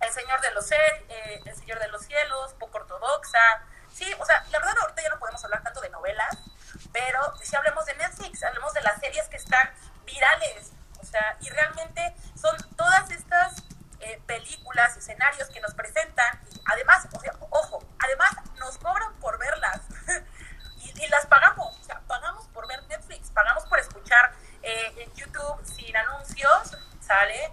el 0.00 0.12
Señor 0.12 0.40
de 0.40 0.52
los 0.52 0.70
eh, 0.70 1.42
El 1.44 1.56
Señor 1.56 1.80
de 1.80 1.88
los 1.88 2.02
Cielos, 2.02 2.54
poco 2.54 2.78
ortodoxa. 2.78 3.64
Sí, 3.92 4.14
o 4.18 4.24
sea, 4.24 4.44
la 4.50 4.60
verdad 4.60 4.78
ahorita 4.82 5.02
ya 5.02 5.08
no 5.08 5.18
podemos 5.18 5.44
hablar 5.44 5.62
tanto 5.64 5.80
de 5.80 5.90
novelas, 5.90 6.38
pero 6.92 7.20
si 7.42 7.56
hablemos 7.56 7.84
de 7.86 7.94
Netflix, 7.94 8.44
hablemos 8.44 8.72
de 8.72 8.82
las 8.82 9.00
series 9.00 9.26
que 9.26 9.36
están 9.38 9.70
virales, 10.06 10.70
o 11.00 11.04
sea, 11.04 11.36
y 11.40 11.50
realmente 11.50 12.14
son 12.40 12.56
todas 12.76 13.10
estas 13.10 13.64
eh, 13.98 14.22
películas, 14.26 14.96
escenarios 14.96 15.48
que 15.48 15.60
nos 15.60 15.74
presentan, 15.74 16.40
y 16.52 16.60
además, 16.66 17.08
o 17.12 17.20
sea, 17.20 17.34
ojo, 17.50 17.84
además 17.98 18.30
nos 18.58 18.78
cobran 18.78 19.12
por 19.14 19.38
verlas 19.38 19.80
y, 20.78 21.04
y, 21.04 21.08
las 21.08 21.26
pagamos, 21.26 21.76
o 21.78 21.84
sea, 21.84 22.00
pagamos 22.06 22.46
por 22.48 22.66
ver 22.66 22.82
Netflix, 22.84 23.30
pagamos 23.30 23.64
por 23.64 23.78
escuchar 23.78 24.32
eh, 24.62 24.92
en 24.98 25.14
YouTube 25.14 25.64
sin 25.64 25.96
anuncios, 25.96 26.76
¿sale? 27.00 27.52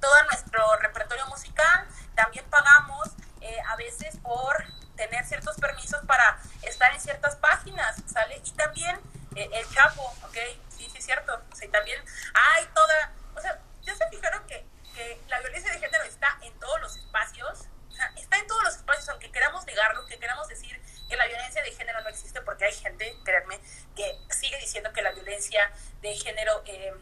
Todo 0.00 0.24
nuestro 0.24 0.76
repertorio 0.76 1.26
musical, 1.26 1.86
también 2.14 2.44
pagamos 2.50 3.10
eh, 3.40 3.58
a 3.68 3.76
veces 3.76 4.16
por 4.18 4.64
tener 4.96 5.24
ciertos 5.24 5.56
permisos 5.56 6.04
para 6.06 6.38
estar 6.62 6.92
en 6.92 7.00
ciertas 7.00 7.36
páginas, 7.36 7.96
¿sale? 8.06 8.40
Y 8.44 8.50
también 8.52 9.00
eh, 9.36 9.48
el 9.52 9.68
Chapo, 9.70 10.02
¿ok? 10.22 10.36
Sí, 10.68 10.88
sí, 10.90 10.98
es 10.98 11.04
cierto. 11.04 11.40
O 11.50 11.56
sea, 11.56 11.70
también 11.70 12.02
hay 12.34 12.66
toda, 12.66 13.12
o 13.34 13.40
sea, 13.40 13.58
ya 13.82 13.94
se 13.94 14.08
fijaron 14.10 14.44
que, 14.46 14.66
que 14.94 15.20
la 15.28 15.40
violencia 15.40 15.72
de 15.72 15.78
género 15.78 16.04
está 16.04 16.36
en 16.42 16.52
todos 16.58 16.80
los 16.80 16.96
espacios, 16.96 17.66
o 17.92 17.94
sea, 17.94 18.12
está 18.16 18.38
en 18.38 18.46
todos 18.46 18.64
los 18.64 18.76
espacios, 18.76 19.08
aunque 19.10 19.30
queramos 19.30 19.64
negarlo, 19.66 20.06
que 20.06 20.18
queramos 20.18 20.48
decir 20.48 20.80
que 21.12 21.16
la 21.16 21.26
violencia 21.26 21.62
de 21.62 21.72
género 21.72 22.00
no 22.00 22.08
existe, 22.08 22.40
porque 22.40 22.64
hay 22.64 22.72
gente, 22.72 23.14
créanme, 23.22 23.60
que 23.94 24.18
sigue 24.30 24.58
diciendo 24.58 24.92
que 24.94 25.02
la 25.02 25.12
violencia 25.12 25.70
de 26.00 26.14
género 26.14 26.62
eh, 26.64 26.94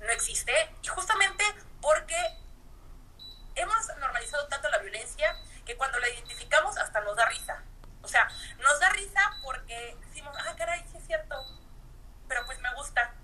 no 0.00 0.10
existe, 0.10 0.52
y 0.82 0.88
justamente 0.88 1.42
porque 1.80 2.16
hemos 3.54 3.88
normalizado 3.98 4.46
tanto 4.48 4.68
la 4.68 4.78
violencia 4.78 5.34
que 5.64 5.76
cuando 5.78 5.98
la 5.98 6.10
identificamos 6.10 6.76
hasta 6.76 7.00
nos 7.00 7.16
da 7.16 7.24
risa. 7.26 7.62
O 8.02 8.08
sea, 8.08 8.28
nos 8.58 8.78
da 8.80 8.90
risa 8.90 9.20
porque 9.42 9.96
decimos, 10.06 10.36
ah, 10.38 10.54
caray, 10.56 10.84
sí 10.92 10.98
es 10.98 11.06
cierto, 11.06 11.42
pero 12.28 12.44
pues 12.44 12.60
me 12.60 12.72
gusta, 12.74 13.14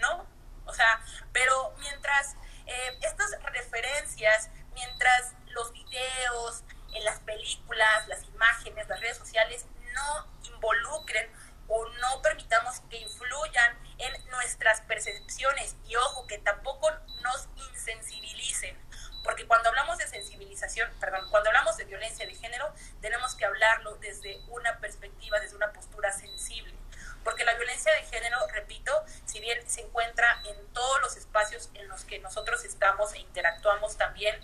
¿no? 0.00 0.26
O 0.64 0.72
sea, 0.72 1.00
pero 1.32 1.74
mientras 1.78 2.36
eh, 2.66 2.98
estas 3.02 3.30
referencias, 3.42 4.48
mientras 4.72 5.34
los 5.48 5.72
videos, 5.72 6.64
en 6.94 7.04
las 7.04 7.18
películas, 7.32 8.08
las 8.08 8.24
imágenes, 8.24 8.88
las 8.88 9.00
redes 9.00 9.16
sociales 9.16 9.66
no 9.94 10.26
involucren 10.44 11.30
o 11.68 11.88
no 11.88 12.22
permitamos 12.22 12.80
que 12.90 12.98
influyan 12.98 13.78
en 13.98 14.30
nuestras 14.30 14.80
percepciones 14.82 15.76
y 15.86 15.96
ojo 15.96 16.26
que 16.26 16.38
tampoco 16.38 16.90
nos 17.22 17.48
insensibilicen 17.70 18.76
porque 19.22 19.46
cuando 19.46 19.68
hablamos 19.68 19.98
de 19.98 20.08
sensibilización, 20.08 20.90
perdón, 20.98 21.28
cuando 21.30 21.50
hablamos 21.50 21.76
de 21.76 21.84
violencia 21.84 22.26
de 22.26 22.34
género, 22.34 22.72
tenemos 23.00 23.34
que 23.36 23.44
hablarlo 23.44 23.94
desde 23.96 24.40
una 24.48 24.78
perspectiva, 24.78 25.38
desde 25.38 25.56
una 25.56 25.72
postura 25.72 26.10
sensible. 26.12 26.74
Porque 27.22 27.44
la 27.44 27.54
violencia 27.54 27.92
de 27.94 28.02
género, 28.06 28.36
repito, 28.52 28.92
si 29.24 29.38
bien 29.38 29.68
se 29.68 29.82
encuentra 29.82 30.42
en 30.44 30.72
todos 30.72 31.00
los 31.02 31.16
espacios 31.16 31.70
en 31.74 31.88
los 31.88 32.04
que 32.04 32.18
nosotros 32.18 32.64
estamos 32.64 33.12
e 33.12 33.20
interactuamos 33.20 33.96
también, 33.96 34.40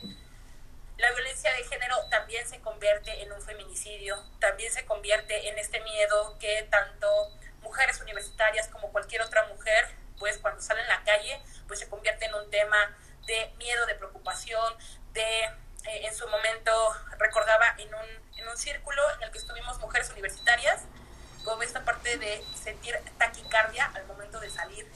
la 0.98 1.12
violencia 1.12 1.52
de 1.54 1.64
género 1.64 1.96
también 2.10 2.46
se 2.48 2.60
convierte 2.60 3.22
en 3.22 3.32
un 3.32 3.40
feminicidio, 3.40 4.22
también 4.40 4.72
se 4.72 4.84
convierte 4.84 5.48
en 5.48 5.58
este 5.58 5.80
miedo 5.80 6.36
que 6.38 6.66
tanto 6.70 7.08
mujeres 7.62 8.00
universitarias 8.00 8.68
como 8.68 8.90
cualquier 8.90 9.22
otra 9.22 9.46
mujer, 9.46 9.88
pues 10.18 10.38
cuando 10.38 10.60
sale 10.60 10.82
en 10.82 10.88
la 10.88 11.02
calle, 11.04 11.40
pues 11.68 11.78
se 11.78 11.88
convierte 11.88 12.24
en 12.24 12.34
un 12.34 12.50
tema 12.50 12.76
de 13.26 13.52
miedo, 13.58 13.86
de 13.86 13.94
preocupación, 13.94 14.76
de 15.12 15.44
eh, 15.44 16.06
en 16.06 16.14
su 16.14 16.26
momento 16.28 16.72
recordaba 17.18 17.74
en 17.78 17.94
un, 17.94 18.38
en 18.38 18.48
un 18.48 18.56
círculo 18.56 19.02
en 19.14 19.22
el 19.22 19.30
que 19.30 19.38
estuvimos 19.38 19.78
mujeres 19.78 20.10
universitarias, 20.10 20.82
como 21.44 21.62
esta 21.62 21.84
parte 21.84 22.18
de 22.18 22.44
sentir 22.60 22.98
taquicardia 23.18 23.90
al 23.94 24.04
momento 24.06 24.40
de 24.40 24.50
salir, 24.50 24.90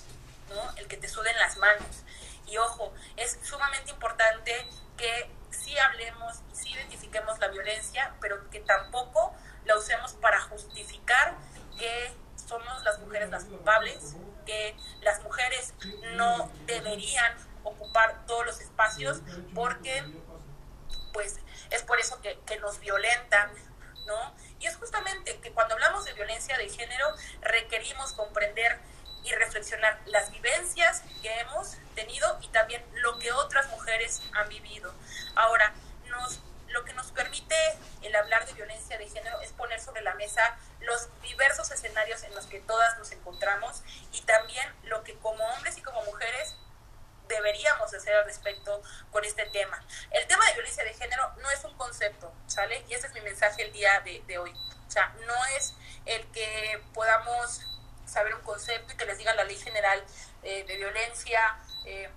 ¿no? 0.48 0.76
El 0.76 0.88
que 0.88 0.96
te 0.96 1.08
suden 1.08 1.36
las 1.38 1.56
manos. 1.58 2.02
Y 2.46 2.56
ojo, 2.58 2.92
es 3.16 3.38
sumamente 3.42 3.92
importante 3.92 4.66
que 4.96 5.30
sí 5.50 5.78
hablemos 5.78 6.40
y 6.52 6.56
sí 6.56 6.70
identifiquemos 6.72 7.38
la 7.38 7.48
violencia, 7.48 8.14
pero 8.20 8.50
que 8.50 8.60
tampoco 8.60 9.34
la 9.64 9.76
usemos 9.76 10.12
para 10.14 10.40
justificar 10.42 11.36
que 11.78 12.12
somos 12.48 12.82
las 12.82 12.98
mujeres 12.98 13.30
las 13.30 13.44
culpables, 13.44 14.16
que 14.44 14.76
las 15.00 15.22
mujeres 15.22 15.72
no 16.16 16.50
deberían 16.66 17.34
ocupar 17.64 18.26
todos 18.26 18.44
los 18.44 18.60
espacios 18.60 19.20
porque 19.54 20.04
pues 21.12 21.38
es 21.70 21.82
por 21.82 22.00
eso 22.00 22.20
que, 22.20 22.38
que 22.46 22.58
nos 22.58 22.80
violentan, 22.80 23.50
¿no? 24.06 24.34
Y 24.58 24.66
es 24.66 24.76
justamente 24.76 25.38
que 25.40 25.52
cuando 25.52 25.74
hablamos 25.74 26.04
de 26.04 26.12
violencia 26.14 26.56
de 26.56 26.68
género 26.68 27.06
requerimos 27.42 28.12
comprender 28.12 28.80
y 29.24 29.32
reflexionar 29.34 30.00
las 30.06 30.30
vivencias 30.30 31.02
que 31.22 31.40
hemos 31.40 31.76
tenido 31.94 32.38
y 32.42 32.48
también 32.48 32.84
lo 32.94 33.18
que 33.18 33.32
otras 33.32 33.68
mujeres 33.70 34.20
han 34.32 34.48
vivido. 34.48 34.92
Ahora, 35.36 35.72
nos, 36.06 36.40
lo 36.68 36.84
que 36.84 36.92
nos 36.94 37.12
permite 37.12 37.56
el 38.02 38.14
hablar 38.16 38.46
de 38.46 38.54
violencia 38.54 38.98
de 38.98 39.08
género 39.08 39.40
es 39.40 39.52
poner 39.52 39.80
sobre 39.80 40.02
la 40.02 40.14
mesa 40.14 40.56
los 40.80 41.08
diversos 41.22 41.70
escenarios 41.70 42.22
en 42.24 42.34
los 42.34 42.46
que 42.46 42.60
todas 42.60 42.98
nos 42.98 43.12
encontramos 43.12 43.82
y 44.12 44.22
también 44.22 44.66
lo 44.84 45.04
que 45.04 45.14
como 45.18 45.44
hombres 45.44 45.78
y 45.78 45.82
como 45.82 46.04
mujeres 46.04 46.56
deberíamos 47.28 47.92
hacer 47.94 48.14
al 48.14 48.24
respecto 48.24 48.82
con 49.10 49.24
este 49.24 49.46
tema. 49.46 49.82
El 50.10 50.26
tema 50.26 50.44
de 50.46 50.54
violencia 50.54 50.84
de 50.84 50.94
género 50.94 51.32
no 51.40 51.50
es 51.50 51.64
un 51.64 51.74
concepto, 51.76 52.32
¿sale? 52.46 52.84
Y 52.88 52.94
ese 52.94 53.06
es 53.06 53.14
mi 53.14 53.20
mensaje 53.20 53.62
el 53.62 53.72
día 53.72 54.00
de, 54.00 54.38
hoy. 54.38 54.52
O 54.86 54.90
sea, 54.90 55.14
no 55.26 55.44
es 55.56 55.74
el 56.04 56.26
que 56.32 56.82
podamos 56.92 57.60
saber 58.06 58.34
un 58.34 58.42
concepto 58.62 58.92
y 58.92 58.96
que 58.96 59.04
les 59.06 59.18
diga 59.18 59.34
la 59.34 59.44
ley 59.44 59.56
general 59.56 60.02
eh, 60.44 60.64
de 60.64 60.76
violencia, 60.76 61.40
eh, 61.84 62.08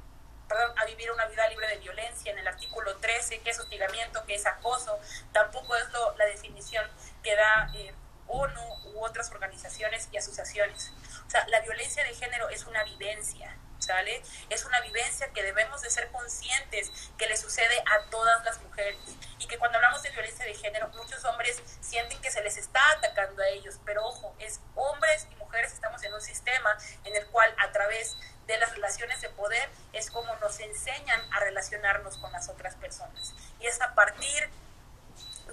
perdón, 0.48 0.78
a 0.78 0.86
vivir 0.86 1.12
una 1.12 1.26
vida 1.26 1.48
libre 1.50 1.68
de 1.68 1.78
violencia 1.78 2.32
en 2.32 2.38
el 2.38 2.48
artículo 2.48 2.96
13, 2.98 3.40
que 3.40 3.50
es 3.50 3.60
hostigamiento, 3.60 4.24
que 4.26 4.36
es 4.36 4.46
acoso, 4.46 5.00
tampoco 5.32 5.76
es 5.76 5.90
lo, 5.92 6.16
la 6.18 6.26
definición 6.26 6.86
que 7.24 7.36
da 7.36 7.72
eh, 7.74 7.94
ONU 8.28 8.94
u 8.94 9.04
otras 9.04 9.32
organizaciones 9.32 10.08
y 10.12 10.18
asociaciones. 10.18 10.94
O 11.26 11.30
sea, 11.30 11.48
la 11.48 11.62
violencia 11.62 12.04
de 12.04 12.14
género 12.14 12.50
es 12.50 12.66
una 12.66 12.84
vivencia, 12.84 13.58
¿sale? 13.80 14.22
Es 14.50 14.66
una 14.66 14.82
vivencia 14.82 15.32
que 15.34 15.42
debemos 15.42 15.82
de 15.82 15.90
ser 15.90 16.12
conscientes 16.12 16.92
que 17.18 17.28
le 17.28 17.38
sucede 17.38 17.80
a 17.80 18.10
todas 18.10 18.44
las 18.46 18.62
mujeres 18.62 18.98
y 19.40 19.48
que 19.48 19.58
cuando 19.58 19.78
hablamos 19.78 20.02
de 20.04 20.12
violencia 20.12 20.46
de 20.46 20.54
género 20.54 20.90
muchos 20.90 21.24
hombres 21.26 21.62
sienten 21.82 22.22
que 22.22 22.32
se 22.32 22.42
les 22.42 22.58
está 22.58 22.82
atacando 22.92 23.42
a 23.42 23.48
ellos, 23.50 23.80
pero 23.84 24.06
ojo, 24.06 24.36
es 24.40 24.60
hombres 24.76 25.28
y 25.32 25.36
mujeres 25.36 25.45
estamos 25.64 26.04
en 26.04 26.14
un 26.14 26.22
sistema 26.22 26.78
en 27.04 27.16
el 27.16 27.26
cual 27.28 27.54
a 27.60 27.72
través 27.72 28.18
de 28.48 28.58
las 28.58 28.72
relaciones 28.72 29.22
de 29.22 29.30
poder 29.30 29.70
es 29.94 30.12
como 30.12 30.36
nos 30.36 30.60
enseñan 30.60 31.22
a 31.34 31.40
relacionarnos 31.40 32.18
con 32.18 32.32
las 32.32 32.50
otras 32.50 32.76
personas 32.76 33.34
y 33.60 33.68
es 33.68 33.82
a 33.82 33.96
partir 33.96 34.50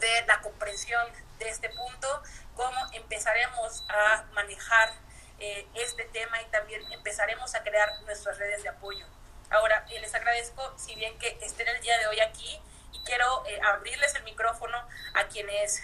de 0.01 0.27
la 0.27 0.41
comprensión 0.41 1.07
de 1.39 1.49
este 1.49 1.69
punto 1.71 2.23
cómo 2.55 2.79
empezaremos 2.93 3.85
a 3.89 4.25
manejar 4.33 4.91
eh, 5.39 5.67
este 5.75 6.05
tema 6.05 6.41
y 6.41 6.45
también 6.47 6.81
empezaremos 6.93 7.55
a 7.55 7.63
crear 7.65 8.01
nuestras 8.03 8.39
redes 8.39 8.63
de 8.63 8.69
apoyo. 8.69 9.05
Ahora, 9.51 9.85
eh, 9.91 9.99
les 10.01 10.15
agradezco, 10.15 10.73
si 10.79 10.95
bien 10.95 11.19
que 11.19 11.37
estén 11.43 11.67
el 11.67 11.81
día 11.81 11.99
de 11.99 12.07
hoy 12.07 12.21
aquí, 12.21 12.61
y 12.93 13.03
quiero 13.03 13.45
eh, 13.47 13.61
abrirles 13.65 14.15
el 14.15 14.23
micrófono 14.23 14.77
a 15.15 15.25
quienes 15.27 15.83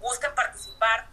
buscan 0.00 0.34
participar. 0.34 1.06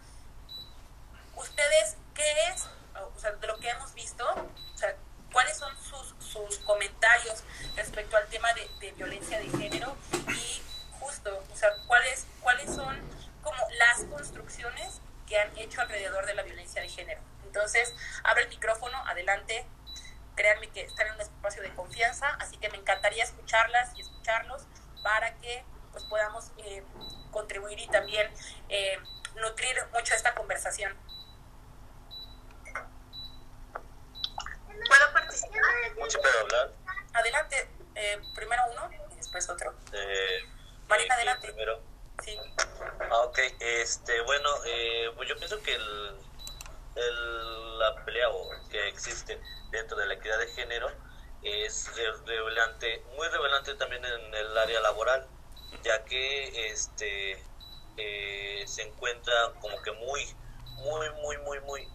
¿Ustedes 1.38 1.96
qué 2.14 2.48
es, 2.48 2.66
o 3.14 3.18
sea, 3.18 3.30
de 3.32 3.46
lo 3.46 3.58
que 3.58 3.70
hemos 3.70 3.94
visto, 3.94 4.24
o 4.28 4.76
sea, 4.76 4.94
cuáles 5.32 5.56
son 5.56 5.72
sus, 5.80 6.14
sus 6.18 6.58
comentarios 6.58 7.44
respecto 7.76 8.16
al 8.16 8.26
tema 8.26 8.48
de, 8.54 8.92
violencia 8.92 9.38
de 9.38 9.48
género 9.50 9.96
y 10.28 10.62
justo, 10.98 11.44
o 11.52 11.56
sea, 11.56 11.70
cuáles, 11.86 12.26
cuáles 12.40 12.74
son 12.74 12.98
como 13.42 13.58
las 13.78 14.04
construcciones 14.04 15.00
que 15.28 15.38
han 15.38 15.56
hecho 15.56 15.80
alrededor 15.80 16.26
de 16.26 16.34
la 16.34 16.42
violencia 16.42 16.82
de 16.82 16.88
género? 16.88 17.20
Entonces, 17.44 17.94
abro 18.24 18.42
el 18.42 18.48
micrófono, 18.48 18.98
adelante. 19.06 19.64
Créanme 20.34 20.68
que 20.70 20.82
están 20.82 21.08
en 21.08 21.14
un 21.14 21.20
espacio 21.20 21.62
de 21.62 21.74
confianza, 21.74 22.28
así 22.40 22.56
que 22.58 22.68
me 22.68 22.78
encantaría 22.78 23.24
escucharlas 23.24 23.90
y 23.96 24.02
escucharlos 24.02 24.62
para 25.02 25.34
que 25.36 25.64
pues, 25.92 26.04
podamos 26.04 26.52
eh, 26.58 26.84
contribuir 27.32 27.78
y 27.80 27.88
también 27.88 28.28
eh, 28.68 28.98
nutrir 29.36 29.76
mucho 29.92 30.14
esta 30.14 30.34
conversación. 30.34 30.96
¿Puedo 34.86 35.12
participar? 35.12 35.62
¿Mucho 35.96 36.20
puedo 36.20 36.40
hablar? 36.40 36.72
Adelante, 37.14 37.68
eh, 37.94 38.20
primero 38.34 38.62
uno 38.72 38.90
y 39.12 39.16
después 39.16 39.48
otro. 39.48 39.74
Eh, 39.92 40.44
Marina, 40.88 41.14
adelante. 41.14 41.48
Primero. 41.48 41.80
Sí. 42.22 42.36
Ah, 43.10 43.18
ok, 43.22 43.38
este, 43.60 44.20
bueno, 44.22 44.48
pues 45.16 45.28
yo 45.28 45.36
pienso 45.36 45.62
que 45.62 45.74
el, 45.74 46.18
la 47.78 48.04
pelea 48.04 48.28
que 48.70 48.88
existe 48.88 49.40
dentro 49.70 49.96
de 49.96 50.06
la 50.06 50.14
equidad 50.14 50.38
de 50.38 50.48
género 50.48 50.90
es 51.42 51.90
revelante, 52.26 53.04
muy 53.16 53.28
revelante 53.28 53.74
también 53.74 54.04
en 54.04 54.34
el 54.34 54.58
área 54.58 54.80
laboral, 54.80 55.26
ya 55.84 56.04
que 56.04 56.70
este 56.70 57.42
eh, 57.96 58.64
se 58.66 58.82
encuentra 58.82 59.52
como 59.60 59.80
que 59.82 59.92
muy, 59.92 60.24
muy, 60.76 61.10
muy, 61.22 61.38
muy, 61.38 61.60
muy, 61.60 61.88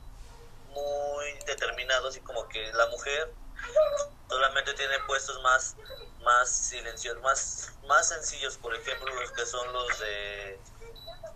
muy 0.74 1.34
determinado, 1.46 2.08
así 2.08 2.20
como 2.22 2.48
que 2.50 2.72
la 2.74 2.88
mujer 2.88 3.34
solamente 4.30 4.74
tiene 4.74 5.00
puestos 5.08 5.42
más, 5.42 5.76
más 6.24 6.50
silenciosos, 6.50 7.22
más, 7.22 7.72
más 7.88 8.08
sencillos, 8.08 8.58
por 8.58 8.76
ejemplo, 8.76 9.14
los 9.14 9.32
que 9.32 9.46
son 9.46 9.72
los 9.72 10.00
de 10.00 10.60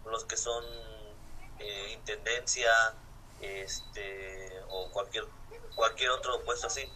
los 0.06 0.26
que 0.26 0.38
son 0.38 0.64
eh, 1.60 1.92
intendencia, 1.92 2.72
este 3.42 4.62
o 4.70 4.90
cualquier 4.92 5.26
cualquier 5.76 6.12
otro 6.12 6.44
puesto 6.44 6.68
así. 6.68 6.92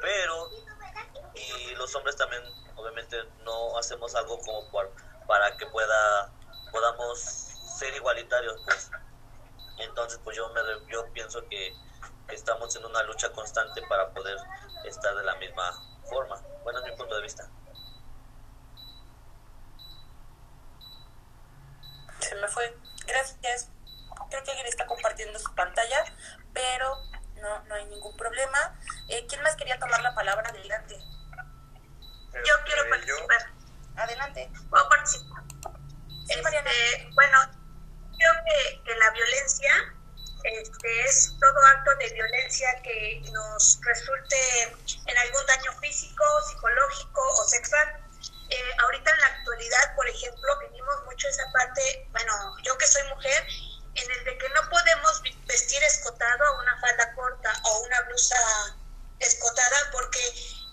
Pero 0.00 0.50
y 1.34 1.74
los 1.74 1.94
hombres 1.94 2.16
también 2.16 2.42
obviamente 2.76 3.16
no 3.44 3.76
hacemos 3.78 4.14
algo 4.14 4.38
como 4.40 4.70
para 5.26 5.56
que 5.56 5.66
pueda 5.66 6.32
podamos 6.70 7.18
ser 7.18 7.94
igualitarios 7.94 8.60
pues 8.64 8.90
entonces 9.78 10.20
pues 10.24 10.36
yo 10.36 10.48
me 10.50 10.60
yo 10.90 11.10
pienso 11.12 11.46
que 11.48 11.74
estamos 12.28 12.74
en 12.76 12.84
una 12.84 13.02
lucha 13.04 13.30
constante 13.32 13.82
para 13.88 14.10
poder 14.12 14.36
estar 14.84 15.14
de 15.14 15.24
la 15.24 15.34
misma 15.36 15.72
forma 16.08 16.40
bueno 16.62 16.80
es 16.80 16.90
mi 16.90 16.96
punto 16.96 17.14
de 17.14 17.22
vista 17.22 17.48
se 22.20 22.34
me 22.34 22.48
fue 22.48 22.76
gracias 23.06 23.70
creo 24.28 24.42
que 24.42 24.50
alguien 24.50 24.66
está 24.66 24.86
compartiendo 24.86 25.38
su 25.38 25.54
pantalla, 25.54 26.04
pero 26.52 26.96
no, 27.36 27.64
no 27.64 27.74
hay 27.74 27.84
ningún 27.86 28.16
problema. 28.16 28.78
Eh, 29.08 29.26
¿Quién 29.28 29.42
más 29.42 29.56
quería 29.56 29.78
tomar 29.78 30.02
la 30.02 30.14
palabra? 30.14 30.48
Adelante. 30.48 30.98
Yo 32.32 32.54
quiero 32.64 32.84
eh, 32.84 32.90
participar. 32.90 33.52
Adelante. 33.96 34.50
¿Puedo 34.70 34.88
participar? 34.88 35.42
Este, 36.28 37.10
bueno, 37.14 37.38
creo 38.16 38.32
que, 38.44 38.82
que 38.84 38.94
la 38.96 39.10
violencia 39.10 39.72
este, 40.78 41.04
es 41.04 41.34
todo 41.40 41.66
acto 41.66 41.90
de 41.96 42.10
violencia 42.10 42.68
que 42.82 43.22
nos 43.32 43.80
resulte 43.82 44.36
en 45.06 45.18
algún 45.18 45.46
daño 45.46 45.72
físico, 45.80 46.24
psicológico 46.48 47.20
o 47.20 47.44
sexual. 47.48 47.88
Eh, 48.50 48.72
ahorita 48.78 49.10
en 49.10 49.18
la 49.18 49.26
actualidad, 49.26 49.94
por 49.94 50.08
ejemplo, 50.08 50.58
vivimos 50.60 51.04
mucho 51.04 51.28
esa 51.28 51.44
parte, 51.52 52.06
bueno, 52.12 52.32
yo 52.64 52.78
que 52.78 52.86
soy 52.86 53.02
mujer, 53.08 53.46
en 53.94 54.10
el 54.10 54.24
de 54.24 54.38
que 54.38 54.48
no 54.50 54.68
podemos 54.70 55.22
vestir 55.46 55.82
escotado 55.82 56.60
una 56.60 56.80
falda 56.80 57.14
corta 57.14 57.52
o 57.64 57.80
una 57.80 58.00
blusa 58.02 58.36
escotada 59.18 59.90
porque 59.90 60.20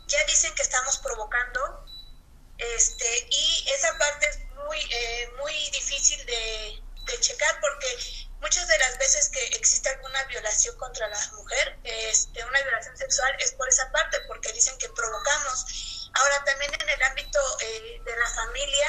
ya 0.07 0.23
dicen 0.25 0.53
que 0.53 0.61
estamos 0.61 0.99
provocando 0.99 1.83
este 2.59 3.27
y 3.31 3.65
esa 3.73 3.97
parte 3.97 4.29
es 4.29 4.39
muy 4.53 4.77
eh, 4.77 5.31
muy 5.37 5.53
difícil 5.71 6.23
de, 6.27 6.83
de, 7.07 7.19
checar 7.19 7.59
porque 7.59 7.87
muchas 8.45 8.67
de 8.67 8.77
las 8.77 8.97
veces 8.99 9.29
que 9.29 9.43
existe 9.57 9.89
alguna 9.89 10.23
violación 10.25 10.77
contra 10.77 11.07
la 11.07 11.31
mujer 11.31 11.79
este, 11.83 12.45
una 12.45 12.61
violación 12.61 12.95
sexual 12.95 13.35
es 13.39 13.53
por 13.53 13.67
esa 13.67 13.91
parte 13.91 14.19
porque 14.27 14.53
dicen 14.53 14.77
que 14.77 14.87
provocamos 14.89 16.11
ahora 16.13 16.43
también 16.43 16.71
en 16.79 16.89
el 16.89 17.01
ámbito 17.01 17.39
eh, 17.61 18.01
de 18.05 18.15
la 18.15 18.29
familia 18.29 18.87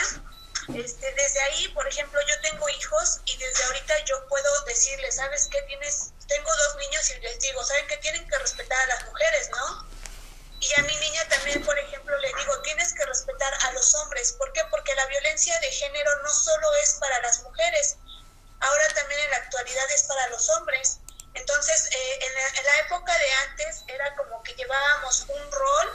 este, 0.75 1.13
desde 1.13 1.41
ahí, 1.43 1.69
por 1.69 1.87
ejemplo, 1.87 2.21
yo 2.27 2.41
tengo 2.41 2.69
hijos 2.69 3.21
y 3.25 3.37
desde 3.37 3.63
ahorita 3.65 4.05
yo 4.05 4.27
puedo 4.27 4.65
decirles, 4.65 5.15
¿sabes 5.15 5.49
qué 5.51 5.63
tienes? 5.63 6.13
Tengo 6.27 6.51
dos 6.51 6.77
niños 6.77 7.09
y 7.11 7.21
les 7.21 7.39
digo, 7.39 7.63
¿saben 7.63 7.87
que 7.87 7.97
tienen 7.99 8.29
que 8.29 8.37
respetar 8.39 8.77
a 8.81 8.87
las 8.87 9.05
mujeres, 9.05 9.49
no? 9.51 9.89
Y 10.59 10.81
a 10.81 10.83
mi 10.83 10.97
niña 10.97 11.29
también, 11.29 11.65
por 11.65 11.79
ejemplo, 11.79 12.19
le 12.19 12.33
digo, 12.35 12.61
tienes 12.63 12.93
que 12.95 13.07
respetar 13.07 13.55
a 13.63 13.73
los 13.75 13.95
hombres. 13.95 14.33
¿Por 14.33 14.53
qué? 14.53 14.63
Porque 14.71 14.93
la 14.97 15.07
violencia 15.07 15.57
de 15.61 15.71
género 15.71 16.11
no 16.25 16.35
solo 16.35 16.75
es 16.83 16.95
para 16.95 17.21
las 17.21 17.43
mujeres, 17.45 17.99
ahora 18.61 18.95
también 18.95 19.21
en 19.21 19.31
la 19.31 19.37
actualidad 19.39 19.91
es 19.95 20.03
para 20.05 20.29
los 20.29 20.49
hombres. 20.51 21.01
Entonces, 21.35 21.89
eh, 21.93 22.19
en, 22.27 22.65
la, 22.65 22.79
época 22.81 23.17
de 23.19 23.33
antes 23.49 23.85
era 23.89 24.15
como 24.17 24.43
que 24.43 24.55
llevábamos 24.55 25.27
un 25.29 25.53
rol 25.53 25.89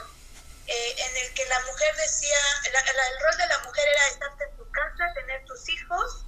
eh, 0.66 0.94
en 0.98 1.16
el 1.16 1.34
que 1.34 1.44
la 1.46 1.60
mujer 1.60 1.96
decía, 1.96 2.38
el 2.64 3.20
rol 3.22 3.36
de 3.36 3.46
la 3.48 3.58
mujer 3.60 3.88
era 3.88 4.06
estar 4.08 4.30
en 4.38 4.56
tu 4.56 4.70
casa, 4.70 5.12
tener 5.14 5.44
tus 5.46 5.68
hijos 5.68 6.24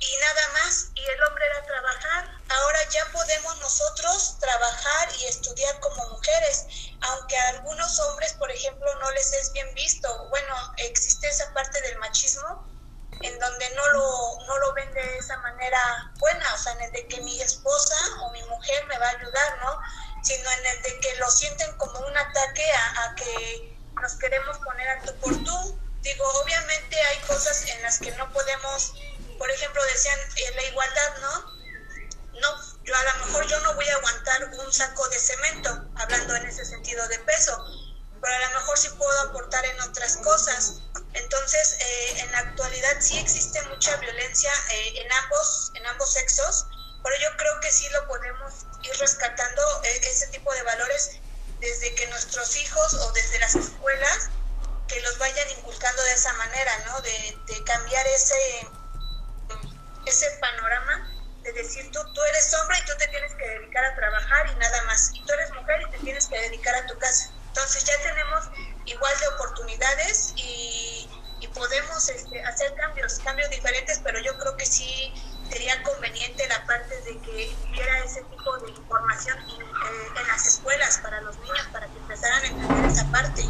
y 0.00 0.16
nada 0.18 0.48
más, 0.52 0.90
y 0.94 1.04
el 1.04 1.22
hombre 1.24 1.46
era 1.46 1.64
trabajar. 1.64 2.28
Ahora 2.50 2.88
ya 2.90 3.04
podemos 3.06 3.58
nosotros 3.58 4.36
trabajar 4.38 5.08
y 5.18 5.26
estudiar 5.26 5.80
como 5.80 6.06
mujeres, 6.10 6.66
aunque 7.00 7.36
a 7.36 7.48
algunos 7.48 7.98
hombres, 8.00 8.34
por 8.34 8.50
ejemplo, 8.50 8.94
no 8.96 9.10
les 9.12 9.32
es 9.32 9.52
bien 9.52 9.72
visto. 9.74 10.28
Bueno, 10.28 10.74
existe 10.76 11.28
esa 11.28 11.52
parte 11.52 11.80
del 11.82 11.98
machismo 11.98 12.67
en 13.20 13.38
donde 13.38 13.70
no 13.70 13.86
lo, 13.88 14.46
no 14.46 14.58
lo 14.58 14.74
ven 14.74 14.92
de 14.92 15.18
esa 15.18 15.36
manera 15.38 16.12
buena, 16.18 16.54
o 16.54 16.58
sea, 16.58 16.72
en 16.72 16.82
el 16.82 16.92
de 16.92 17.06
que 17.08 17.20
mi 17.22 17.40
esposa 17.40 17.96
o 18.20 18.30
mi 18.30 18.42
mujer 18.44 18.86
me 18.86 18.98
va 18.98 19.06
a 19.06 19.10
ayudar, 19.10 19.58
¿no? 19.58 19.80
Sino 20.22 20.50
en 20.50 20.66
el 20.66 20.82
de 20.82 21.00
que 21.00 21.16
lo 21.16 21.30
sienten 21.30 21.76
como 21.76 21.98
un 22.00 22.16
ataque 22.16 22.64
a, 22.72 23.14
que 23.14 23.78
nos 24.00 24.14
queremos 24.14 24.58
poner 24.58 24.88
a 24.88 25.02
tú 25.02 25.14
por 25.16 25.44
tú. 25.44 25.80
Digo, 26.02 26.24
obviamente 26.42 27.00
hay 27.00 27.18
cosas 27.26 27.66
en 27.66 27.82
las 27.82 27.98
que 27.98 28.12
no 28.12 28.32
podemos, 28.32 28.94
por 29.38 29.50
ejemplo, 29.50 29.82
decían 29.86 30.18
eh, 30.36 30.52
la 30.54 30.62
igualdad, 30.64 31.18
¿no? 31.20 31.58
No, 32.40 32.84
yo 32.84 32.96
a 32.96 33.02
lo 33.02 33.26
mejor 33.26 33.46
yo 33.48 33.58
no 33.60 33.74
voy 33.74 33.88
a 33.88 33.96
aguantar 33.96 34.44
un 34.44 34.72
saco 34.72 35.08
de 35.08 35.18
cemento, 35.18 35.70
hablando 35.96 36.36
en 36.36 36.46
ese 36.46 36.64
sentido 36.64 37.06
de 37.08 37.18
peso, 37.20 37.64
pero 38.20 38.34
a 38.34 38.48
lo 38.48 38.60
mejor 38.60 38.78
sí 38.78 38.88
puedo 38.90 39.20
aportar 39.22 39.64
en 39.64 39.80
otras 39.80 40.16
cosas. 40.18 40.80
Entonces, 41.18 41.76
eh, 41.80 42.20
en 42.20 42.32
la 42.32 42.38
actualidad 42.38 42.96
sí 43.00 43.18
existe 43.18 43.60
mucha 43.62 43.96
violencia 43.96 44.52
eh, 44.70 45.02
en, 45.02 45.12
ambos, 45.12 45.72
en 45.74 45.86
ambos 45.86 46.12
sexos, 46.12 46.66
pero 47.02 47.16
yo 47.20 47.36
creo 47.36 47.60
que 47.60 47.72
sí 47.72 47.88
lo 47.90 48.06
podemos 48.06 48.66
ir 48.82 48.96
rescatando 48.98 49.62
eh, 49.84 50.00
ese 50.10 50.28
tipo 50.28 50.52
de 50.54 50.62
valores 50.62 51.18
desde 51.60 51.94
que 51.94 52.06
nuestros 52.06 52.56
hijos 52.56 52.94
o 52.94 53.12
desde 53.12 53.38
las 53.40 53.54
escuelas 53.56 54.30
que 54.86 55.00
los 55.00 55.18
vayan 55.18 55.50
inculcando 55.50 56.02
de 56.04 56.12
esa 56.12 56.32
manera, 56.34 56.72
¿no? 56.86 57.00
De, 57.02 57.38
de 57.46 57.64
cambiar 57.64 58.06
ese, 58.06 58.68
ese 60.06 60.30
panorama 60.40 61.14
de 61.42 61.52
decir 61.52 61.90
tú, 61.90 62.00
tú 62.14 62.22
eres 62.22 62.54
hombre 62.54 62.78
y 62.78 62.84
tú 62.86 62.92
te 62.96 63.08
tienes 63.08 63.34
que 63.34 63.44
dedicar 63.44 63.84
a 63.84 63.94
trabajar 63.96 64.46
y 64.50 64.54
nada 64.56 64.82
más, 64.84 65.10
y 65.14 65.24
tú 65.24 65.32
eres 65.32 65.52
mujer 65.52 65.82
y 65.82 65.90
te 65.90 65.98
tienes 65.98 66.26
que 66.26 66.38
dedicar 66.38 66.74
a 66.74 66.86
tu 66.86 66.98
casa. 66.98 67.32
Entonces 67.48 67.84
ya 67.84 67.98
tenemos 68.02 68.44
igual 68.88 69.12
de 69.20 69.28
oportunidades 69.28 70.32
y, 70.36 71.08
podemos 71.54 72.08
este, 72.10 72.40
hacer 72.44 72.72
cambios, 72.76 73.18
cambios 73.24 73.50
diferentes, 73.50 74.00
pero 74.04 74.20
yo 74.20 74.36
creo 74.38 74.56
que 74.56 74.64
sí 74.64 75.12
sería 75.50 75.82
conveniente 75.82 76.46
la 76.46 76.64
parte 76.66 76.94
de 77.02 77.18
que 77.18 77.56
hubiera 77.68 77.98
ese 78.04 78.22
tipo 78.22 78.56
de 78.58 78.70
información 78.70 79.36
eh, 79.38 80.20
en 80.20 80.28
las 80.28 80.46
escuelas 80.46 80.98
para 80.98 81.20
los 81.22 81.36
niños, 81.38 81.66
para 81.72 81.86
que 81.88 81.98
empezaran 81.98 82.44
a 82.44 82.46
entender 82.46 82.84
esa 82.84 83.10
parte. 83.10 83.42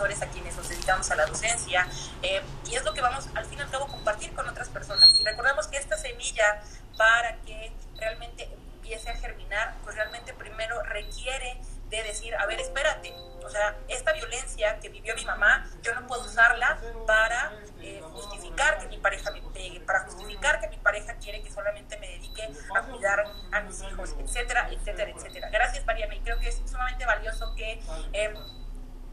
Profesores 0.00 0.22
a 0.22 0.32
quienes 0.32 0.56
nos 0.56 0.68
dedicamos 0.68 1.10
a 1.10 1.16
la 1.16 1.26
docencia 1.26 1.86
eh, 2.22 2.40
y 2.66 2.74
es 2.74 2.84
lo 2.84 2.94
que 2.94 3.02
vamos 3.02 3.28
al 3.34 3.44
fin 3.44 3.58
y 3.58 3.62
al 3.62 3.70
cabo 3.70 3.86
compartir 3.86 4.32
con 4.32 4.48
otras 4.48 4.68
personas. 4.70 5.14
Y 5.18 5.24
recordemos 5.24 5.68
que 5.68 5.76
esta 5.76 5.96
semilla 5.98 6.62
para 6.96 7.36
que 7.42 7.72
realmente 7.96 8.44
empiece 8.74 9.10
a 9.10 9.16
germinar, 9.16 9.74
pues 9.84 9.96
realmente 9.96 10.32
primero 10.34 10.82
requiere 10.84 11.60
de 11.90 12.02
decir, 12.04 12.34
a 12.36 12.46
ver, 12.46 12.60
espérate, 12.60 13.12
o 13.44 13.50
sea, 13.50 13.76
esta 13.88 14.12
violencia 14.12 14.78
que 14.80 14.88
vivió 14.88 15.14
mi 15.16 15.24
mamá, 15.24 15.68
yo 15.82 15.94
no 15.94 16.06
puedo 16.06 16.22
usarla 16.22 16.80
para 17.06 17.52
eh, 17.80 18.00
justificar 18.12 18.78
que 18.78 18.86
mi 18.86 18.98
pareja 18.98 19.30
me 19.32 19.42
pegue, 19.42 19.80
para 19.80 20.00
justificar 20.00 20.60
que 20.60 20.68
mi 20.68 20.76
pareja 20.78 21.14
quiere 21.16 21.42
que 21.42 21.50
solamente 21.50 21.98
me 21.98 22.08
dedique 22.08 22.48
a 22.74 22.82
cuidar 22.82 23.24
a 23.52 23.60
mis 23.60 23.82
hijos, 23.82 24.14
etcétera, 24.18 24.68
etcétera, 24.70 25.10
etcétera. 25.10 25.50
Gracias, 25.50 25.84
Mariana, 25.84 26.14
y 26.14 26.20
creo 26.20 26.38
que 26.38 26.48
es 26.48 26.60
sumamente 26.64 27.04
valioso 27.04 27.54
que... 27.54 27.82
Eh, 28.12 28.34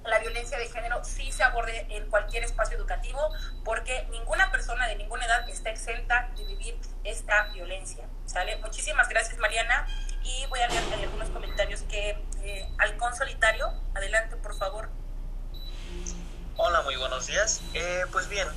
la 0.08 0.20
violencia 0.20 0.58
de 0.58 0.68
género 0.70 1.04
sí 1.04 1.32
se 1.32 1.44
aborde 1.44 1.86
en 1.90 2.10
cualquier 2.10 2.44
espacio 2.44 2.78
educativo 2.78 3.20
porque 3.64 4.08
ninguna 4.10 4.50
persona 4.52 4.88
de 4.88 4.96
ninguna 4.96 5.26
edad 5.26 5.48
está 5.50 5.70
exenta 5.70 6.32
de 6.36 6.46
vivir 6.46 6.80
esta 7.04 7.48
violencia. 7.54 8.08
¿sale? 8.26 8.58
Muchísimas 8.58 9.10
gracias 9.10 9.38
Mariana 9.38 9.88
y 10.24 10.46
voy 10.48 10.60
a 10.60 10.68
leer 10.68 10.84
algunos 11.04 11.30
comentarios 11.30 11.82
que 11.84 12.18
eh, 12.44 12.68
Solitario, 13.18 13.72
adelante 13.96 14.36
por 14.38 14.58
favor. 14.58 14.90
Hola, 16.58 16.82
muy 16.82 16.96
buenos 16.96 17.28
días. 17.28 17.62
Eh, 17.74 18.04
pues 18.12 18.28
bien, 18.30 18.48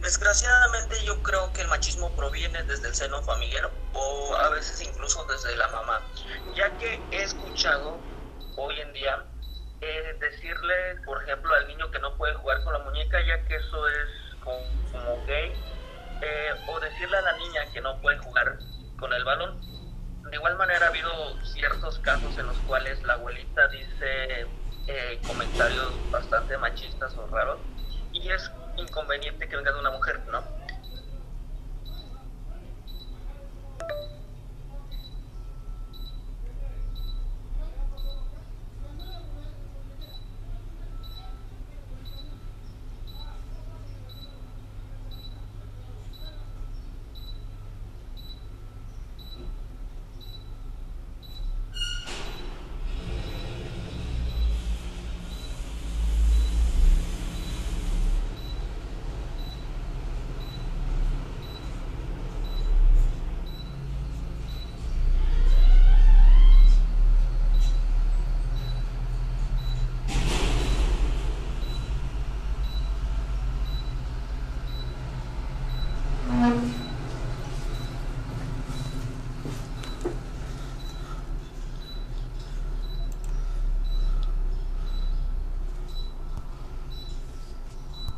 desgraciadamente 0.00 1.02
yo 1.04 1.22
creo 1.22 1.52
que 1.52 1.62
el 1.62 1.68
machismo 1.68 2.10
proviene 2.16 2.62
desde 2.64 2.88
el 2.88 2.94
seno 2.94 3.22
familiar 3.22 3.70
o 3.92 4.34
a 4.36 4.48
veces 4.50 4.80
incluso 4.82 5.24
desde 5.26 5.56
la 5.56 5.68
mamá, 5.68 6.02
ya 6.54 6.70
que 6.78 7.00
he 7.10 7.22
escuchado 7.22 7.98
hoy 8.56 8.80
en 8.80 8.92
día 8.92 9.24
eh, 9.80 10.16
decirle, 10.20 10.96
por 11.04 11.22
ejemplo, 11.22 11.54
al 11.54 11.66
niño 11.68 11.90
que 11.90 11.98
no 12.00 12.16
puede 12.16 12.34
jugar 12.34 12.62
con 12.64 12.72
la 12.72 12.80
muñeca, 12.80 13.20
ya 13.24 13.42
que 13.44 13.56
eso 13.56 13.88
es 13.88 14.36
como, 14.42 15.24
gay, 15.26 15.52
eh, 16.22 16.50
o 16.68 16.80
decirle 16.80 17.16
a 17.16 17.22
la 17.22 17.36
niña 17.38 17.62
que 17.72 17.80
no 17.80 18.00
puede 18.00 18.18
jugar 18.18 18.58
con 18.98 19.12
el 19.12 19.24
balón. 19.24 19.60
De 20.30 20.36
igual 20.36 20.56
manera 20.56 20.86
ha 20.86 20.88
habido 20.90 21.10
ciertos 21.44 21.98
casos 22.00 22.36
en 22.38 22.46
los 22.46 22.56
cuales 22.58 23.02
la 23.02 23.14
abuelita 23.14 23.66
dice 23.68 24.46
eh, 24.86 25.20
comentarios 25.26 25.92
bastante 26.10 26.56
machistas 26.58 27.16
o 27.16 27.26
raros 27.28 27.58
y 28.12 28.30
es 28.30 28.50
inconveniente 28.76 29.48
que 29.48 29.56
venga 29.56 29.72
de 29.72 29.80
una 29.80 29.90
mujer, 29.90 30.20
¿no? 30.30 30.44